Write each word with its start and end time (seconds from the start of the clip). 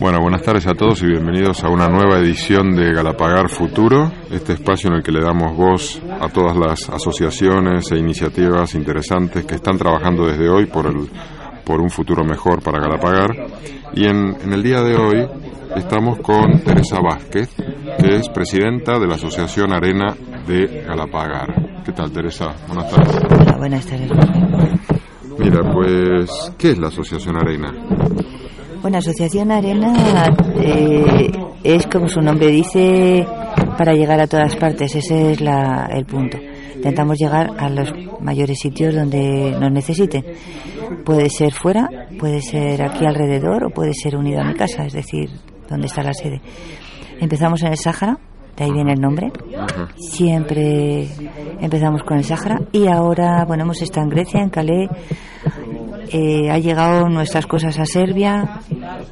Bueno, 0.00 0.20
buenas 0.20 0.42
tardes 0.42 0.66
a 0.66 0.74
todos 0.74 1.02
y 1.02 1.06
bienvenidos 1.06 1.64
a 1.64 1.68
una 1.68 1.88
nueva 1.88 2.18
edición 2.18 2.74
de 2.74 2.92
Galapagar 2.92 3.48
Futuro, 3.48 4.10
este 4.30 4.52
espacio 4.52 4.90
en 4.90 4.96
el 4.96 5.02
que 5.02 5.12
le 5.12 5.20
damos 5.20 5.56
voz 5.56 6.00
a 6.20 6.28
todas 6.28 6.56
las 6.56 6.88
asociaciones 6.88 7.90
e 7.90 7.98
iniciativas 7.98 8.74
interesantes 8.74 9.44
que 9.44 9.56
están 9.56 9.76
trabajando 9.76 10.26
desde 10.26 10.48
hoy 10.48 10.66
por, 10.66 10.86
el, 10.86 11.10
por 11.64 11.80
un 11.80 11.90
futuro 11.90 12.24
mejor 12.24 12.62
para 12.62 12.80
Galapagar. 12.80 13.30
Y 13.94 14.06
en, 14.06 14.36
en 14.40 14.52
el 14.52 14.62
día 14.62 14.82
de 14.82 14.96
hoy 14.96 15.26
estamos 15.76 16.18
con 16.20 16.60
Teresa 16.60 17.00
Vázquez, 17.00 17.54
que 17.54 18.16
es 18.16 18.28
presidenta 18.28 18.98
de 18.98 19.06
la 19.06 19.16
Asociación 19.16 19.72
Arena 19.72 20.14
de 20.46 20.84
Galapagar. 20.86 21.82
¿Qué 21.84 21.92
tal, 21.92 22.10
Teresa? 22.12 22.54
Buenas 22.66 22.90
tardes. 22.90 23.16
Hola, 23.40 23.56
buenas 23.58 23.86
tardes. 23.86 24.97
Mira, 25.38 25.72
pues, 25.72 26.52
¿qué 26.58 26.72
es 26.72 26.78
la 26.78 26.88
Asociación 26.88 27.36
Arena? 27.36 27.72
Bueno, 28.82 28.98
Asociación 28.98 29.50
Arena 29.50 29.92
eh, 30.60 31.30
es 31.64 31.86
como 31.86 32.08
su 32.08 32.20
nombre 32.20 32.48
dice 32.48 33.26
para 33.76 33.92
llegar 33.92 34.20
a 34.20 34.26
todas 34.26 34.56
partes, 34.56 34.94
ese 34.94 35.32
es 35.32 35.40
la, 35.40 35.88
el 35.92 36.04
punto. 36.04 36.38
Intentamos 36.74 37.18
llegar 37.18 37.50
a 37.58 37.68
los 37.68 37.92
mayores 38.20 38.58
sitios 38.58 38.94
donde 38.94 39.56
nos 39.58 39.72
necesiten. 39.72 40.24
Puede 41.04 41.28
ser 41.28 41.52
fuera, 41.52 41.88
puede 42.18 42.40
ser 42.40 42.82
aquí 42.82 43.04
alrededor 43.04 43.64
o 43.64 43.70
puede 43.70 43.94
ser 43.94 44.16
unido 44.16 44.40
a 44.40 44.44
mi 44.44 44.54
casa, 44.54 44.84
es 44.86 44.92
decir, 44.92 45.30
donde 45.68 45.86
está 45.86 46.02
la 46.02 46.12
sede. 46.12 46.40
Empezamos 47.20 47.62
en 47.62 47.72
el 47.72 47.76
Sáhara, 47.76 48.18
de 48.58 48.64
ahí 48.64 48.72
viene 48.72 48.92
el 48.92 49.00
nombre. 49.00 49.30
Siempre 49.96 51.08
empezamos 51.60 52.02
con 52.02 52.18
el 52.18 52.24
Sáhara 52.24 52.60
y 52.72 52.88
ahora, 52.88 53.44
bueno, 53.44 53.62
hemos 53.62 53.80
estado 53.82 54.04
en 54.04 54.10
Grecia, 54.10 54.40
en 54.40 54.50
Calais, 54.50 54.90
eh, 56.10 56.50
ha 56.50 56.58
llegado 56.58 57.08
nuestras 57.08 57.46
cosas 57.46 57.78
a 57.78 57.86
Serbia 57.86 58.60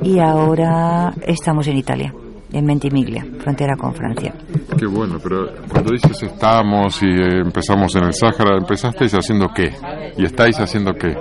y 0.02 0.18
ahora 0.18 1.12
estamos 1.26 1.68
en 1.68 1.76
Italia, 1.76 2.12
en 2.52 2.66
Ventimiglia, 2.66 3.24
frontera 3.38 3.76
con 3.76 3.94
Francia. 3.94 4.34
Qué 4.76 4.86
bueno, 4.86 5.18
pero 5.22 5.46
cuando 5.68 5.92
dices 5.92 6.22
estamos 6.24 7.00
y 7.02 7.06
eh, 7.06 7.40
empezamos 7.44 7.94
en 7.94 8.04
el 8.04 8.14
Sáhara, 8.14 8.56
¿empezasteis 8.58 9.12
haciendo 9.12 9.48
qué? 9.54 9.72
¿Y 10.16 10.24
estáis 10.24 10.58
haciendo 10.58 10.92
qué? 10.94 11.14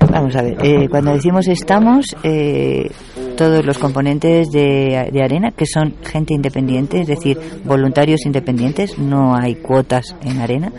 Vamos 0.00 0.34
a 0.36 0.42
ver, 0.42 0.56
eh, 0.64 0.88
cuando 0.88 1.12
decimos 1.12 1.48
estamos, 1.48 2.16
eh, 2.22 2.90
todos 3.36 3.64
los 3.64 3.78
componentes 3.78 4.50
de, 4.50 5.10
de, 5.12 5.22
arena, 5.22 5.52
que 5.52 5.64
son 5.64 5.94
gente 6.02 6.34
independiente, 6.34 7.00
es 7.00 7.06
decir, 7.06 7.38
voluntarios 7.64 8.26
independientes, 8.26 8.98
no 8.98 9.36
hay 9.36 9.54
cuotas 9.54 10.16
en 10.22 10.40
arena, 10.40 10.72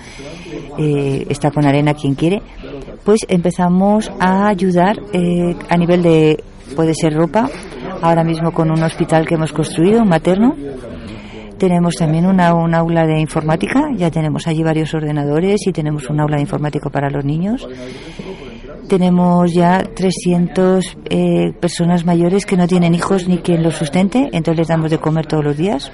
eh, 0.78 1.26
está 1.30 1.52
con 1.52 1.66
arena 1.66 1.94
quien 1.94 2.16
quiere, 2.16 2.42
pues 3.06 3.22
empezamos 3.28 4.12
a 4.20 4.48
ayudar 4.48 4.98
eh, 5.14 5.56
a 5.70 5.78
nivel 5.78 6.04
de, 6.04 6.44
puede 6.76 6.94
ser 6.94 7.14
ropa, 7.14 7.50
ahora 8.02 8.24
mismo 8.24 8.52
con 8.52 8.72
un 8.72 8.84
hospital 8.84 9.26
que 9.26 9.36
hemos 9.36 9.54
construido, 9.54 10.02
un 10.02 10.10
materno, 10.10 10.56
tenemos 11.58 11.96
también 11.96 12.26
una, 12.26 12.54
un 12.54 12.74
aula 12.74 13.06
de 13.06 13.20
informática, 13.20 13.90
ya 13.96 14.10
tenemos 14.10 14.48
allí 14.48 14.64
varios 14.64 14.94
ordenadores 14.94 15.66
y 15.68 15.72
tenemos 15.72 16.10
un 16.10 16.20
aula 16.20 16.38
de 16.38 16.42
informática 16.42 16.90
para 16.90 17.10
los 17.10 17.24
niños 17.24 17.68
tenemos 18.90 19.54
ya 19.54 19.84
300 19.84 20.98
eh, 21.10 21.54
personas 21.62 22.06
mayores 22.06 22.46
que 22.46 22.58
no 22.58 22.68
tienen 22.68 22.94
hijos 22.94 23.30
ni 23.30 23.38
quien 23.38 23.64
los 23.64 23.76
sustente, 23.76 24.30
entonces 24.34 24.58
les 24.58 24.68
damos 24.68 24.92
de 24.92 24.98
comer 24.98 25.28
todos 25.28 25.46
los 25.46 25.56
días. 25.56 25.90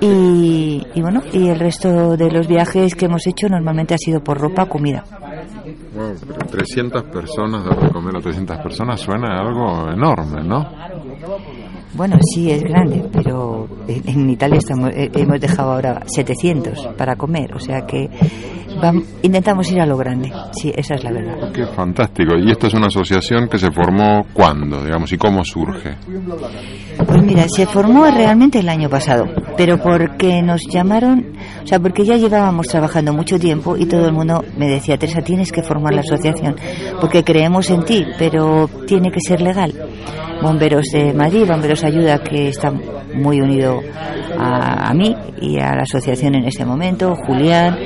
Y, 0.00 0.84
y, 0.94 1.00
bueno, 1.00 1.22
y 1.32 1.48
el 1.48 1.60
resto 1.60 2.16
de 2.16 2.30
los 2.30 2.48
viajes 2.48 2.96
que 2.96 3.06
hemos 3.06 3.24
hecho 3.26 3.48
normalmente 3.48 3.94
ha 3.94 3.98
sido 3.98 4.22
por 4.22 4.38
ropa, 4.38 4.66
comida. 4.66 5.04
Wow, 5.94 6.14
pero 6.26 6.46
300 6.50 7.04
personas 7.04 7.64
dar 7.64 7.80
de 7.80 7.90
comer 7.90 8.16
a 8.16 8.20
300 8.20 8.58
personas 8.58 9.00
suena 9.00 9.38
algo 9.38 9.90
enorme, 9.92 10.42
¿no? 10.42 10.68
Bueno, 11.94 12.16
sí, 12.34 12.50
es 12.50 12.64
grande, 12.64 13.04
pero 13.12 13.68
en 13.86 14.28
Italia 14.28 14.58
estamos, 14.58 14.90
hemos 14.94 15.40
dejado 15.40 15.72
ahora 15.72 16.02
700 16.06 16.88
para 16.96 17.14
comer, 17.14 17.54
o 17.54 17.60
sea 17.60 17.86
que 17.86 18.10
vamos, 18.82 19.04
intentamos 19.22 19.70
ir 19.70 19.80
a 19.80 19.86
lo 19.86 19.96
grande, 19.96 20.30
sí, 20.52 20.72
esa 20.74 20.94
es 20.94 21.04
la 21.04 21.12
verdad. 21.12 21.52
Qué 21.52 21.64
fantástico. 21.66 22.34
¿Y 22.36 22.50
esta 22.50 22.66
es 22.66 22.74
una 22.74 22.88
asociación 22.88 23.48
que 23.48 23.58
se 23.58 23.70
formó 23.70 24.26
cuándo, 24.32 24.84
digamos, 24.84 25.12
y 25.12 25.16
cómo 25.16 25.44
surge? 25.44 25.96
Mira, 27.34 27.46
se 27.48 27.64
formó 27.66 28.04
realmente 28.10 28.58
el 28.58 28.68
año 28.68 28.90
pasado, 28.90 29.24
pero 29.56 29.78
porque 29.78 30.42
nos 30.42 30.66
llamaron, 30.70 31.32
o 31.64 31.66
sea, 31.66 31.80
porque 31.80 32.04
ya 32.04 32.18
llevábamos 32.18 32.66
trabajando 32.66 33.14
mucho 33.14 33.38
tiempo 33.38 33.74
y 33.74 33.86
todo 33.86 34.04
el 34.04 34.12
mundo 34.12 34.44
me 34.58 34.68
decía, 34.68 34.98
Teresa, 34.98 35.22
tienes 35.22 35.50
que 35.50 35.62
formar 35.62 35.94
la 35.94 36.02
asociación, 36.02 36.56
porque 37.00 37.24
creemos 37.24 37.70
en 37.70 37.86
ti, 37.86 38.04
pero 38.18 38.68
tiene 38.86 39.10
que 39.10 39.20
ser 39.26 39.40
legal. 39.40 39.72
Bomberos 40.42 40.84
de 40.92 41.14
Madrid, 41.14 41.46
Bomberos 41.48 41.82
Ayuda, 41.84 42.18
que 42.18 42.48
está 42.48 42.70
muy 43.14 43.40
unido 43.40 43.80
a, 44.38 44.90
a, 44.90 44.92
mí 44.92 45.16
y 45.40 45.58
a 45.58 45.74
la 45.74 45.82
asociación 45.84 46.34
en 46.34 46.44
este 46.44 46.66
momento, 46.66 47.14
Julián, 47.14 47.78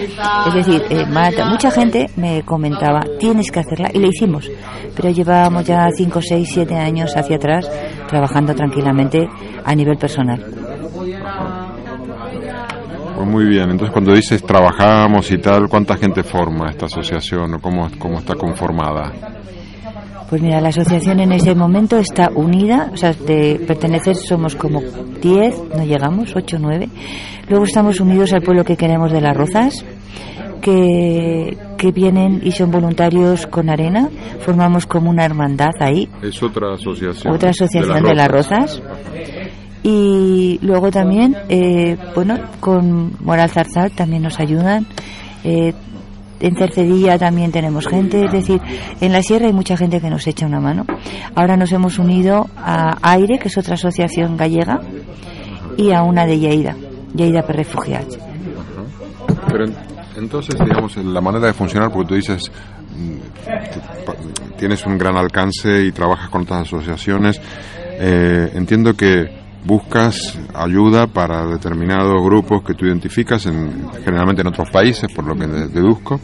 es 0.48 0.54
decir, 0.54 0.82
eh, 0.90 1.06
Marta, 1.06 1.44
mucha 1.44 1.70
gente 1.70 2.10
me 2.16 2.42
comentaba, 2.42 3.04
tienes 3.20 3.52
que 3.52 3.60
hacerla, 3.60 3.90
y 3.94 4.00
la 4.00 4.08
hicimos, 4.08 4.50
pero 4.96 5.10
llevábamos 5.10 5.64
ya 5.66 5.88
5, 5.88 6.20
6, 6.20 6.48
7 6.52 6.74
años 6.74 7.12
hacia 7.16 7.36
atrás 7.36 7.70
trabajando 8.08 8.54
tranquilamente 8.54 9.28
a 9.64 9.74
nivel 9.74 9.96
personal. 9.96 10.44
Pues 13.16 13.28
muy 13.28 13.46
bien, 13.46 13.70
entonces 13.70 13.92
cuando 13.92 14.12
dices 14.12 14.42
trabajamos 14.42 15.30
y 15.30 15.38
tal, 15.38 15.68
¿cuánta 15.68 15.96
gente 15.96 16.22
forma 16.22 16.70
esta 16.70 16.86
asociación 16.86 17.54
o 17.54 17.58
cómo, 17.60 17.88
cómo 17.98 18.18
está 18.18 18.34
conformada? 18.34 19.12
Pues 20.28 20.42
mira, 20.42 20.60
la 20.60 20.70
asociación 20.70 21.20
en 21.20 21.32
ese 21.32 21.54
momento 21.54 21.98
está 21.98 22.30
unida, 22.34 22.90
o 22.92 22.96
sea, 22.96 23.12
de 23.12 23.60
pertenecer 23.66 24.16
somos 24.16 24.56
como 24.56 24.80
10, 24.80 25.76
no 25.76 25.84
llegamos, 25.84 26.34
8, 26.34 26.56
9. 26.60 26.88
Luego 27.48 27.64
estamos 27.64 28.00
unidos 28.00 28.32
al 28.32 28.42
pueblo 28.42 28.64
que 28.64 28.76
queremos 28.76 29.12
de 29.12 29.20
las 29.20 29.36
Rozas, 29.36 29.84
que, 30.60 31.56
que 31.76 31.92
vienen 31.92 32.40
y 32.42 32.52
son 32.52 32.70
voluntarios 32.70 33.46
con 33.46 33.70
arena. 33.70 34.08
Formamos 34.40 34.86
como 34.86 35.10
una 35.10 35.24
hermandad 35.24 35.72
ahí. 35.80 36.08
Es 36.22 36.42
otra 36.42 36.74
asociación. 36.74 37.34
Otra 37.34 37.50
asociación 37.50 38.02
de 38.02 38.14
las 38.14 38.28
Rozas. 38.28 38.82
Y 39.82 40.58
luego 40.62 40.90
también, 40.90 41.36
eh, 41.48 41.96
bueno, 42.14 42.38
con 42.58 43.12
Moral 43.20 43.50
Zarzal 43.50 43.92
también 43.92 44.22
nos 44.22 44.40
ayudan. 44.40 44.86
Eh, 45.44 45.72
en 46.40 46.56
Cercedilla 46.56 47.18
también 47.18 47.50
tenemos 47.50 47.86
gente, 47.86 48.24
es 48.24 48.32
decir, 48.32 48.60
en 49.00 49.12
la 49.12 49.22
sierra 49.22 49.46
hay 49.46 49.52
mucha 49.52 49.76
gente 49.76 50.00
que 50.00 50.10
nos 50.10 50.26
echa 50.26 50.44
una 50.44 50.60
mano. 50.60 50.84
Ahora 51.34 51.56
nos 51.56 51.72
hemos 51.72 51.98
unido 51.98 52.48
a 52.56 52.98
Aire, 53.12 53.38
que 53.38 53.48
es 53.48 53.56
otra 53.56 53.74
asociación 53.74 54.36
gallega, 54.36 54.80
y 55.76 55.92
a 55.92 56.02
una 56.02 56.26
de 56.26 56.38
Lleida, 56.38 56.76
Lleida 57.14 57.42
per 57.42 57.56
Refugiados. 57.56 58.18
Entonces, 60.16 60.54
digamos, 60.58 60.96
la 60.96 61.20
manera 61.20 61.46
de 61.48 61.52
funcionar, 61.52 61.90
porque 61.92 62.08
tú 62.08 62.14
dices, 62.14 62.50
tienes 64.58 64.84
un 64.86 64.96
gran 64.96 65.16
alcance 65.16 65.84
y 65.84 65.92
trabajas 65.92 66.30
con 66.30 66.42
otras 66.42 66.62
asociaciones, 66.62 67.40
eh, 67.98 68.50
entiendo 68.54 68.94
que 68.94 69.46
buscas 69.64 70.38
ayuda 70.54 71.06
para 71.06 71.46
determinados 71.46 72.14
grupos 72.24 72.62
que 72.62 72.74
tú 72.74 72.86
identificas, 72.86 73.46
en, 73.46 73.90
generalmente 74.04 74.42
en 74.42 74.48
otros 74.48 74.70
países, 74.70 75.12
por 75.12 75.26
lo 75.26 75.34
que 75.34 75.46
deduzco. 75.46 76.20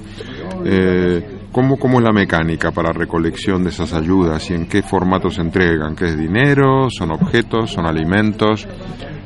Eh, 0.65 1.49
¿cómo, 1.51 1.77
¿Cómo 1.77 1.99
es 1.99 2.05
la 2.05 2.13
mecánica 2.13 2.71
para 2.71 2.93
recolección 2.93 3.65
de 3.65 3.71
esas 3.71 3.93
ayudas 3.93 4.49
y 4.51 4.55
en 4.55 4.67
qué 4.67 4.83
formato 4.83 5.29
se 5.29 5.41
entregan? 5.43 5.97
¿Qué 5.97 6.07
es 6.07 6.19
dinero? 6.19 6.89
¿Son 6.89 7.11
objetos? 7.11 7.73
¿Son 7.73 7.85
alimentos? 7.85 8.67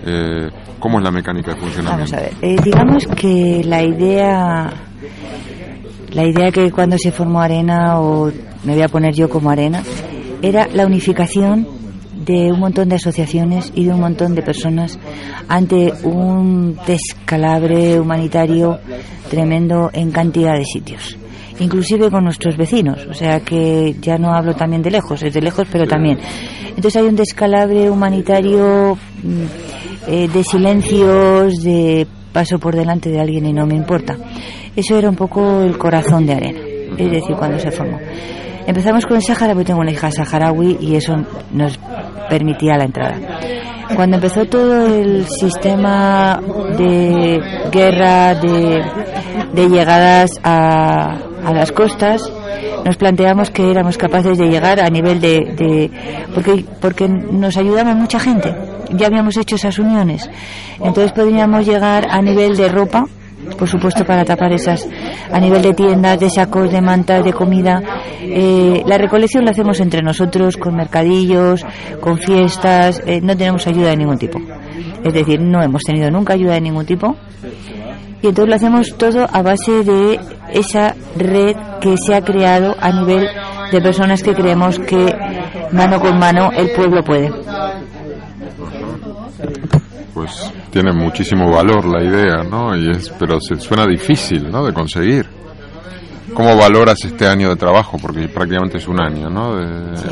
Eh, 0.08 0.48
¿Cómo 0.78 0.98
es 0.98 1.04
la 1.04 1.10
mecánica 1.10 1.52
de 1.52 1.60
funcionamiento? 1.60 2.12
Vamos 2.12 2.12
a 2.12 2.20
ver, 2.20 2.32
eh, 2.40 2.56
digamos 2.62 3.06
que 3.08 3.62
la 3.64 3.82
idea, 3.82 4.72
la 6.12 6.24
idea 6.24 6.52
que 6.52 6.70
cuando 6.70 6.96
se 6.96 7.10
formó 7.10 7.40
Arena, 7.40 7.98
o 7.98 8.30
me 8.62 8.74
voy 8.74 8.82
a 8.82 8.88
poner 8.88 9.14
yo 9.14 9.28
como 9.28 9.50
Arena, 9.50 9.82
era 10.42 10.68
la 10.72 10.86
unificación 10.86 11.66
de 12.24 12.52
un 12.52 12.60
montón 12.60 12.88
de 12.88 12.96
asociaciones 12.96 13.72
y 13.74 13.84
de 13.84 13.94
un 13.94 14.00
montón 14.00 14.36
de 14.36 14.42
personas 14.42 14.96
ante 15.48 15.92
un 16.04 16.78
descalabre 16.86 17.98
humanitario 17.98 18.78
tremendo 19.28 19.90
en 19.92 20.12
cantidad 20.12 20.54
de 20.54 20.64
sitios 20.64 21.18
inclusive 21.58 22.10
con 22.10 22.24
nuestros 22.24 22.56
vecinos, 22.56 23.06
o 23.08 23.14
sea 23.14 23.40
que 23.40 23.96
ya 24.00 24.18
no 24.18 24.34
hablo 24.34 24.54
también 24.54 24.82
de 24.82 24.90
lejos, 24.90 25.22
es 25.22 25.32
de 25.32 25.40
lejos 25.40 25.66
pero 25.72 25.86
también. 25.86 26.18
Entonces 26.68 26.96
hay 26.96 27.08
un 27.08 27.16
descalabre 27.16 27.88
humanitario 27.90 28.98
eh, 30.06 30.28
de 30.28 30.44
silencios, 30.44 31.62
de 31.62 32.06
paso 32.32 32.58
por 32.58 32.76
delante 32.76 33.10
de 33.10 33.20
alguien 33.20 33.46
y 33.46 33.52
no 33.52 33.66
me 33.66 33.74
importa. 33.74 34.16
Eso 34.74 34.98
era 34.98 35.08
un 35.08 35.16
poco 35.16 35.62
el 35.62 35.78
corazón 35.78 36.26
de 36.26 36.34
Arena, 36.34 36.60
es 36.98 37.10
decir, 37.10 37.34
cuando 37.36 37.58
se 37.58 37.70
formó. 37.70 37.98
Empezamos 38.66 39.06
con 39.06 39.16
el 39.16 39.22
Sahara, 39.22 39.54
porque 39.54 39.66
tengo 39.66 39.80
una 39.80 39.92
hija 39.92 40.10
saharaui 40.10 40.76
y 40.80 40.96
eso 40.96 41.14
nos 41.52 41.78
permitía 42.28 42.76
la 42.76 42.84
entrada. 42.84 43.16
Cuando 43.94 44.16
empezó 44.16 44.44
todo 44.44 44.86
el 44.86 45.24
sistema 45.26 46.40
de 46.76 47.40
guerra, 47.70 48.34
de, 48.34 49.68
llegadas 49.68 50.40
a, 50.42 51.16
a 51.44 51.52
las 51.52 51.70
costas, 51.70 52.20
nos 52.84 52.96
planteamos 52.96 53.50
que 53.50 53.70
éramos 53.70 53.96
capaces 53.96 54.36
de 54.36 54.48
llegar 54.48 54.80
a 54.80 54.90
nivel 54.90 55.20
de, 55.20 55.54
de 55.56 55.90
porque 56.34 56.64
porque 56.80 57.08
nos 57.08 57.56
ayudaba 57.56 57.94
mucha 57.94 58.18
gente 58.18 58.54
ya 58.90 59.06
habíamos 59.06 59.36
hecho 59.36 59.56
esas 59.56 59.78
uniones 59.78 60.28
entonces 60.78 61.12
podríamos 61.12 61.66
llegar 61.66 62.06
a 62.10 62.20
nivel 62.22 62.56
de 62.56 62.68
ropa 62.68 63.06
por 63.58 63.68
supuesto 63.68 64.04
para 64.04 64.24
tapar 64.24 64.52
esas 64.52 64.88
a 65.30 65.38
nivel 65.38 65.62
de 65.62 65.72
tiendas, 65.72 66.18
de 66.18 66.30
sacos, 66.30 66.70
de 66.70 66.80
mantas, 66.80 67.24
de 67.24 67.32
comida. 67.32 67.82
Eh, 68.20 68.82
la 68.86 68.98
recolección 68.98 69.44
la 69.44 69.52
hacemos 69.52 69.80
entre 69.80 70.02
nosotros 70.02 70.56
con 70.56 70.74
mercadillos, 70.74 71.64
con 72.00 72.18
fiestas, 72.18 73.02
eh, 73.06 73.20
no 73.22 73.36
tenemos 73.36 73.66
ayuda 73.66 73.90
de 73.90 73.96
ningún 73.96 74.18
tipo. 74.18 74.40
Es 75.04 75.14
decir, 75.14 75.40
no 75.40 75.62
hemos 75.62 75.82
tenido 75.82 76.10
nunca 76.10 76.34
ayuda 76.34 76.54
de 76.54 76.60
ningún 76.60 76.86
tipo. 76.86 77.16
Y 78.22 78.28
entonces 78.28 78.48
lo 78.48 78.56
hacemos 78.56 78.96
todo 78.96 79.26
a 79.30 79.42
base 79.42 79.84
de 79.84 80.18
esa 80.52 80.94
red 81.16 81.54
que 81.80 81.96
se 81.96 82.14
ha 82.14 82.22
creado 82.22 82.74
a 82.80 82.90
nivel 82.90 83.28
de 83.70 83.80
personas 83.80 84.22
que 84.22 84.34
creemos 84.34 84.78
que 84.78 85.14
mano 85.72 86.00
con 86.00 86.18
mano 86.18 86.50
el 86.52 86.70
pueblo 86.70 87.02
puede 87.02 87.30
pues 90.16 90.50
tiene 90.70 90.94
muchísimo 90.94 91.50
valor 91.50 91.84
la 91.84 92.02
idea, 92.02 92.42
¿no? 92.42 92.74
Y 92.74 92.90
es, 92.90 93.10
pero 93.18 93.38
se 93.38 93.60
suena 93.60 93.86
difícil, 93.86 94.50
¿no? 94.50 94.64
De 94.64 94.72
conseguir. 94.72 95.26
¿Cómo 96.32 96.56
valoras 96.56 97.04
este 97.04 97.28
año 97.28 97.50
de 97.50 97.56
trabajo? 97.56 97.98
Porque 98.00 98.26
prácticamente 98.26 98.78
es 98.78 98.88
un 98.88 98.98
año, 98.98 99.28
¿no? 99.28 99.50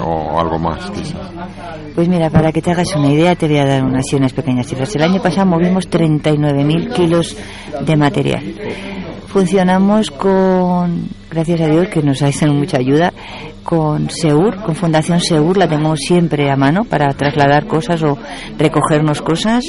o 0.04 0.38
algo 0.38 0.58
más, 0.58 0.90
quizás. 0.90 1.22
Pues 1.94 2.06
mira, 2.06 2.28
para 2.28 2.52
que 2.52 2.60
te 2.60 2.70
hagas 2.70 2.94
una 2.94 3.10
idea, 3.10 3.34
te 3.34 3.48
voy 3.48 3.56
a 3.56 3.64
dar 3.64 3.82
unas, 3.82 4.04
unas 4.12 4.34
pequeñas 4.34 4.66
cifras. 4.66 4.94
El 4.94 5.04
año 5.04 5.22
pasado 5.22 5.46
movimos 5.46 5.88
39.000 5.88 6.92
kilos 6.92 7.34
de 7.80 7.96
material. 7.96 8.42
Funcionamos 9.28 10.10
con, 10.10 11.08
gracias 11.30 11.62
a 11.62 11.66
Dios, 11.66 11.88
que 11.88 12.02
nos 12.02 12.20
ha 12.20 12.28
hecho 12.28 12.46
mucha 12.48 12.76
ayuda, 12.76 13.10
con 13.64 14.10
Seur, 14.10 14.62
con 14.62 14.76
Fundación 14.76 15.20
Seur, 15.20 15.56
la 15.56 15.66
tenemos 15.66 15.98
siempre 16.00 16.50
a 16.50 16.56
mano 16.56 16.84
para 16.84 17.08
trasladar 17.14 17.66
cosas 17.66 18.02
o 18.02 18.16
recogernos 18.58 19.22
cosas. 19.22 19.64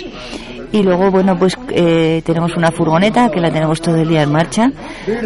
Y 0.71 0.83
luego, 0.83 1.09
bueno, 1.09 1.38
pues 1.38 1.57
eh, 1.69 2.21
tenemos 2.25 2.57
una 2.57 2.69
furgoneta 2.69 3.30
que 3.30 3.39
la 3.39 3.50
tenemos 3.50 3.80
todo 3.81 3.95
el 3.95 4.09
día 4.09 4.24
en 4.24 4.31
marcha. 4.31 4.71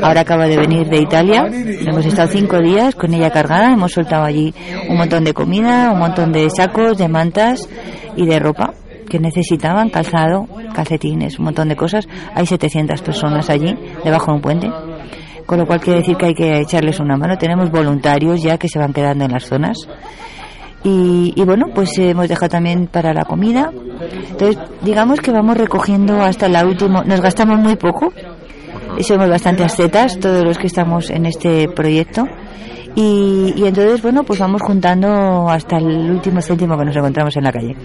Ahora 0.04 0.22
acaba 0.22 0.46
de 0.46 0.58
venir 0.58 0.88
de 0.88 1.02
Italia. 1.02 1.44
Hemos 1.50 2.06
estado 2.06 2.28
cinco 2.28 2.60
días 2.60 2.94
con 2.94 3.14
ella 3.14 3.32
cargada. 3.32 3.74
Hemos 3.74 3.94
soltado 3.94 4.24
allí 4.24 4.54
un 4.88 4.98
montón 4.98 5.24
de 5.24 5.34
comida, 5.34 5.92
un 5.92 6.00
montón 6.00 6.32
de 6.32 6.48
sacos, 6.52 6.98
de 6.98 7.08
mantas 7.08 7.68
y 8.16 8.28
de 8.28 8.38
ropa 8.38 8.74
que 9.10 9.20
necesitaban, 9.20 9.90
calzado, 9.90 10.46
calcetines, 10.74 11.40
un 11.40 11.46
montón 11.46 11.68
de 11.68 11.76
cosas. 11.76 12.08
Hay 12.36 12.46
700 12.46 13.02
personas 13.02 13.50
allí, 13.50 13.76
debajo 14.04 14.28
de 14.28 14.36
un 14.36 14.42
puente. 14.42 14.70
Con 15.50 15.58
lo 15.58 15.66
cual 15.66 15.82
quiere 15.82 16.02
decir 16.02 16.16
que 16.16 16.28
hay 16.28 16.36
que 16.36 16.60
echarles 16.60 17.00
una 17.00 17.18
mano. 17.18 17.36
Tenemos 17.36 17.72
voluntarios 17.72 18.40
ya 18.44 18.60
que 18.60 18.70
se 18.70 18.78
van 18.78 18.94
quedando 18.94 19.26
en 19.26 19.32
las 19.32 19.46
zonas. 19.46 19.78
Y, 20.84 21.34
bueno, 21.44 21.70
pues 21.74 21.90
hemos 21.98 22.30
dejado 22.30 22.50
también 22.50 22.86
para 22.86 23.16
la 23.16 23.26
comida. 23.26 23.72
Entonces, 24.30 24.60
digamos 24.84 25.20
que 25.22 25.32
vamos 25.32 25.58
recogiendo 25.58 26.22
hasta 26.22 26.48
la 26.48 26.64
última. 26.68 27.04
Nos 27.04 27.20
gastamos 27.20 27.58
muy 27.58 27.76
poco. 27.78 28.14
Y 28.96 29.04
somos 29.04 29.28
bastante 29.28 29.64
ascetas 29.64 30.20
todos 30.20 30.44
los 30.44 30.60
que 30.60 30.68
estamos 30.68 31.10
en 31.10 31.26
este 31.26 31.68
proyecto. 31.68 32.26
Y, 32.94 33.56
y, 33.56 33.66
entonces, 33.66 34.04
bueno, 34.04 34.22
pues 34.22 34.38
vamos 34.38 34.62
juntando 34.62 35.50
hasta 35.50 35.78
el 35.78 36.12
último 36.12 36.44
céntimo 36.44 36.78
que 36.78 36.86
nos 36.86 36.96
encontramos 36.96 37.36
en 37.36 37.44
la 37.44 37.52
calle 37.52 37.76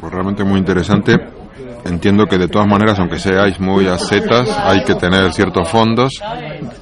pues 0.00 0.12
realmente 0.12 0.44
muy 0.44 0.58
interesante. 0.58 1.16
Entiendo 1.86 2.26
que 2.26 2.38
de 2.38 2.48
todas 2.48 2.66
maneras, 2.66 2.98
aunque 2.98 3.18
seáis 3.18 3.60
muy 3.60 3.86
ascetas, 3.86 4.48
hay 4.58 4.82
que 4.84 4.94
tener 4.94 5.32
ciertos 5.32 5.68
fondos. 5.70 6.12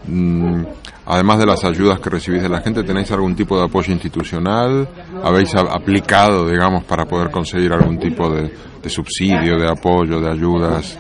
Mm, 0.07 0.65
además 1.07 1.39
de 1.39 1.47
las 1.47 1.65
ayudas 1.65 2.01
que 2.01 2.11
recibís 2.11 2.43
de 2.43 2.49
la 2.49 2.61
gente, 2.61 2.83
¿tenéis 2.83 3.11
algún 3.11 3.35
tipo 3.35 3.57
de 3.59 3.65
apoyo 3.65 3.93
institucional? 3.93 4.89
¿Habéis 5.23 5.55
aplicado, 5.55 6.49
digamos, 6.49 6.85
para 6.85 7.05
poder 7.05 7.31
conseguir 7.31 7.73
algún 7.73 7.99
tipo 7.99 8.31
de 8.31 8.51
subsidio, 8.89 9.59
de 9.59 9.69
apoyo, 9.71 10.21
de 10.21 10.31
ayudas 10.31 10.99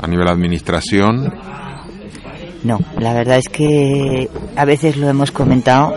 a 0.00 0.06
nivel 0.06 0.28
administración? 0.28 1.32
No, 2.64 2.78
la 2.98 3.12
verdad 3.12 3.36
es 3.36 3.50
que 3.50 4.30
a 4.56 4.64
veces 4.64 4.96
lo 4.96 5.06
hemos 5.08 5.30
comentado, 5.30 5.96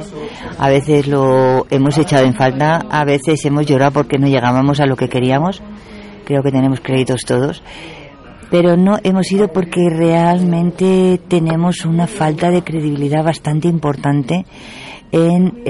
a 0.60 0.70
veces 0.70 1.08
lo 1.08 1.66
hemos 1.70 1.98
echado 1.98 2.26
en 2.26 2.34
falta, 2.34 2.86
a 2.90 3.06
veces 3.06 3.44
hemos 3.46 3.66
llorado 3.66 3.92
porque 3.94 4.18
no 4.18 4.28
llegábamos 4.28 4.82
a 4.82 4.86
lo 4.86 4.98
que 4.98 5.08
queríamos, 5.08 5.62
creo 6.28 6.44
que 6.44 6.52
tenemos 6.52 6.82
créditos 6.82 7.22
todos, 7.26 7.64
pero 8.52 8.76
no 8.76 8.98
hemos 9.02 9.32
ido 9.32 9.48
porque 9.48 9.90
realmente 9.90 11.22
tenemos 11.30 11.86
una 11.86 12.06
falta 12.06 12.52
de 12.52 12.64
credibilidad 12.64 13.24
bastante 13.24 13.70
importante 13.70 14.46
en 15.14 15.64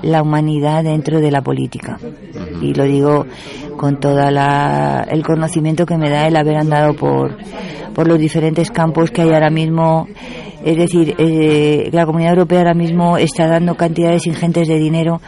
la 0.00 0.22
humanidad 0.22 0.84
dentro 0.84 1.20
de 1.20 1.30
la 1.30 1.42
política. 1.42 1.98
Y 2.62 2.72
lo 2.72 2.84
digo 2.84 3.26
con 3.76 4.00
todo 4.00 4.26
el 4.26 5.22
conocimiento 5.22 5.84
que 5.84 5.98
me 5.98 6.08
da 6.08 6.26
el 6.26 6.36
haber 6.36 6.56
andado 6.56 6.94
por, 6.94 7.36
por 7.94 8.08
los 8.08 8.18
diferentes 8.18 8.70
campos 8.70 9.10
que 9.10 9.20
hay 9.20 9.32
ahora 9.32 9.50
mismo. 9.50 10.08
Es 10.64 10.76
decir, 10.76 11.14
eh, 11.18 11.90
la 11.92 12.06
Comunidad 12.06 12.32
Europea 12.32 12.60
ahora 12.60 12.74
mismo 12.74 13.18
está 13.18 13.46
dando 13.46 13.74
cantidades 13.74 14.26
ingentes 14.26 14.66
de 14.66 14.78
dinero 14.78 15.20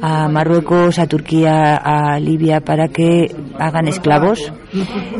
a 0.00 0.28
Marruecos, 0.28 0.98
a 0.98 1.06
Turquía, 1.06 1.76
a 1.76 2.18
Libia 2.18 2.60
para 2.60 2.88
que 2.88 3.34
hagan 3.58 3.86
esclavos. 3.86 4.52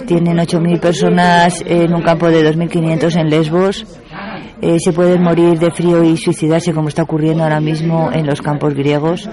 Tienen 0.07 0.39
8.000 0.39 0.81
personas 0.81 1.63
en 1.67 1.95
un 1.95 2.03
campo 2.03 2.29
de 2.29 2.53
2.500 2.53 3.21
en 3.21 3.31
Lesbos 3.31 3.87
eh, 4.63 4.79
se 4.79 4.93
pueden 4.93 5.21
morir 5.23 5.59
de 5.59 5.73
frío 5.73 6.05
y 6.05 6.17
suicidarse 6.17 6.73
como 6.73 6.87
está 6.87 7.03
ocurriendo 7.03 7.43
ahora 7.43 7.61
mismo 7.61 8.11
en 8.13 8.25
los 8.25 8.41
campos 8.41 8.75
griegos. 8.75 9.29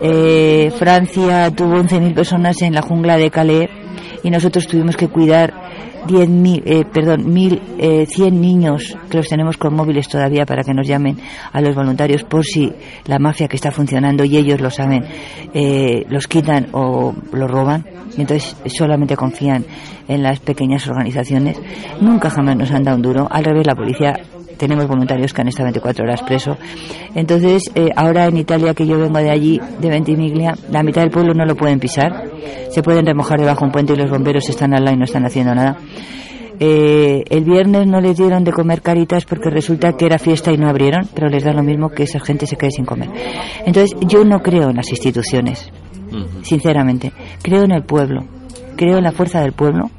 Eh, 0.00 0.72
Francia 0.76 1.48
tuvo 1.52 1.76
11.000 1.76 2.12
personas 2.12 2.60
en 2.60 2.74
la 2.74 2.82
jungla 2.82 3.16
de 3.16 3.30
Calais 3.30 3.70
y 4.24 4.30
nosotros 4.30 4.66
tuvimos 4.66 4.96
que 4.96 5.06
cuidar 5.06 5.63
10.000, 6.06 6.62
eh, 6.64 6.84
perdón, 6.92 7.34
1.100 7.34 7.60
eh, 7.78 8.30
niños 8.30 8.96
que 9.10 9.16
los 9.16 9.28
tenemos 9.28 9.56
con 9.56 9.74
móviles 9.74 10.08
todavía 10.08 10.44
para 10.44 10.62
que 10.62 10.74
nos 10.74 10.86
llamen 10.86 11.18
a 11.52 11.60
los 11.60 11.74
voluntarios 11.74 12.24
por 12.24 12.44
si 12.44 12.72
la 13.06 13.18
mafia 13.18 13.48
que 13.48 13.56
está 13.56 13.70
funcionando 13.70 14.24
y 14.24 14.36
ellos 14.36 14.60
lo 14.60 14.70
saben, 14.70 15.04
eh, 15.52 16.04
los 16.08 16.28
quitan 16.28 16.68
o 16.72 17.14
los 17.32 17.50
roban. 17.50 17.84
Y 18.16 18.20
entonces 18.20 18.56
solamente 18.66 19.16
confían 19.16 19.64
en 20.06 20.22
las 20.22 20.40
pequeñas 20.40 20.86
organizaciones. 20.86 21.60
Nunca 22.00 22.30
jamás 22.30 22.56
nos 22.56 22.70
han 22.70 22.84
dado 22.84 22.96
un 22.96 23.02
duro. 23.02 23.28
Al 23.30 23.44
revés, 23.44 23.66
la 23.66 23.74
policía 23.74 24.14
tenemos 24.54 24.86
voluntarios 24.86 25.32
que 25.32 25.42
han 25.42 25.48
estado 25.48 25.66
24 25.66 26.04
horas 26.04 26.22
preso. 26.22 26.56
Entonces, 27.14 27.62
eh, 27.74 27.90
ahora 27.94 28.26
en 28.26 28.36
Italia, 28.36 28.74
que 28.74 28.86
yo 28.86 28.98
vengo 28.98 29.18
de 29.18 29.30
allí, 29.30 29.60
de 29.80 29.88
Ventimiglia, 29.88 30.54
la 30.70 30.82
mitad 30.82 31.02
del 31.02 31.10
pueblo 31.10 31.34
no 31.34 31.44
lo 31.44 31.54
pueden 31.56 31.78
pisar. 31.78 32.30
Se 32.70 32.82
pueden 32.82 33.06
remojar 33.06 33.38
debajo 33.38 33.60
de 33.60 33.66
un 33.66 33.72
puente 33.72 33.92
y 33.92 33.96
los 33.96 34.10
bomberos 34.10 34.48
están 34.48 34.74
al 34.74 34.84
lado 34.84 34.96
y 34.96 34.98
no 34.98 35.04
están 35.04 35.24
haciendo 35.24 35.54
nada. 35.54 35.78
Eh, 36.60 37.24
el 37.30 37.44
viernes 37.44 37.86
no 37.86 38.00
les 38.00 38.16
dieron 38.16 38.44
de 38.44 38.52
comer 38.52 38.80
caritas 38.80 39.24
porque 39.24 39.50
resulta 39.50 39.92
que 39.94 40.06
era 40.06 40.18
fiesta 40.18 40.52
y 40.52 40.56
no 40.56 40.68
abrieron, 40.68 41.08
pero 41.12 41.28
les 41.28 41.42
da 41.42 41.52
lo 41.52 41.62
mismo 41.62 41.90
que 41.90 42.04
esa 42.04 42.20
gente 42.20 42.46
se 42.46 42.56
quede 42.56 42.70
sin 42.70 42.84
comer. 42.84 43.10
Entonces, 43.66 43.96
yo 44.06 44.24
no 44.24 44.40
creo 44.40 44.70
en 44.70 44.76
las 44.76 44.88
instituciones, 44.90 45.70
sinceramente. 46.42 47.12
Creo 47.42 47.64
en 47.64 47.72
el 47.72 47.82
pueblo, 47.82 48.24
creo 48.76 48.98
en 48.98 49.04
la 49.04 49.12
fuerza 49.12 49.40
del 49.40 49.52
pueblo 49.52 49.90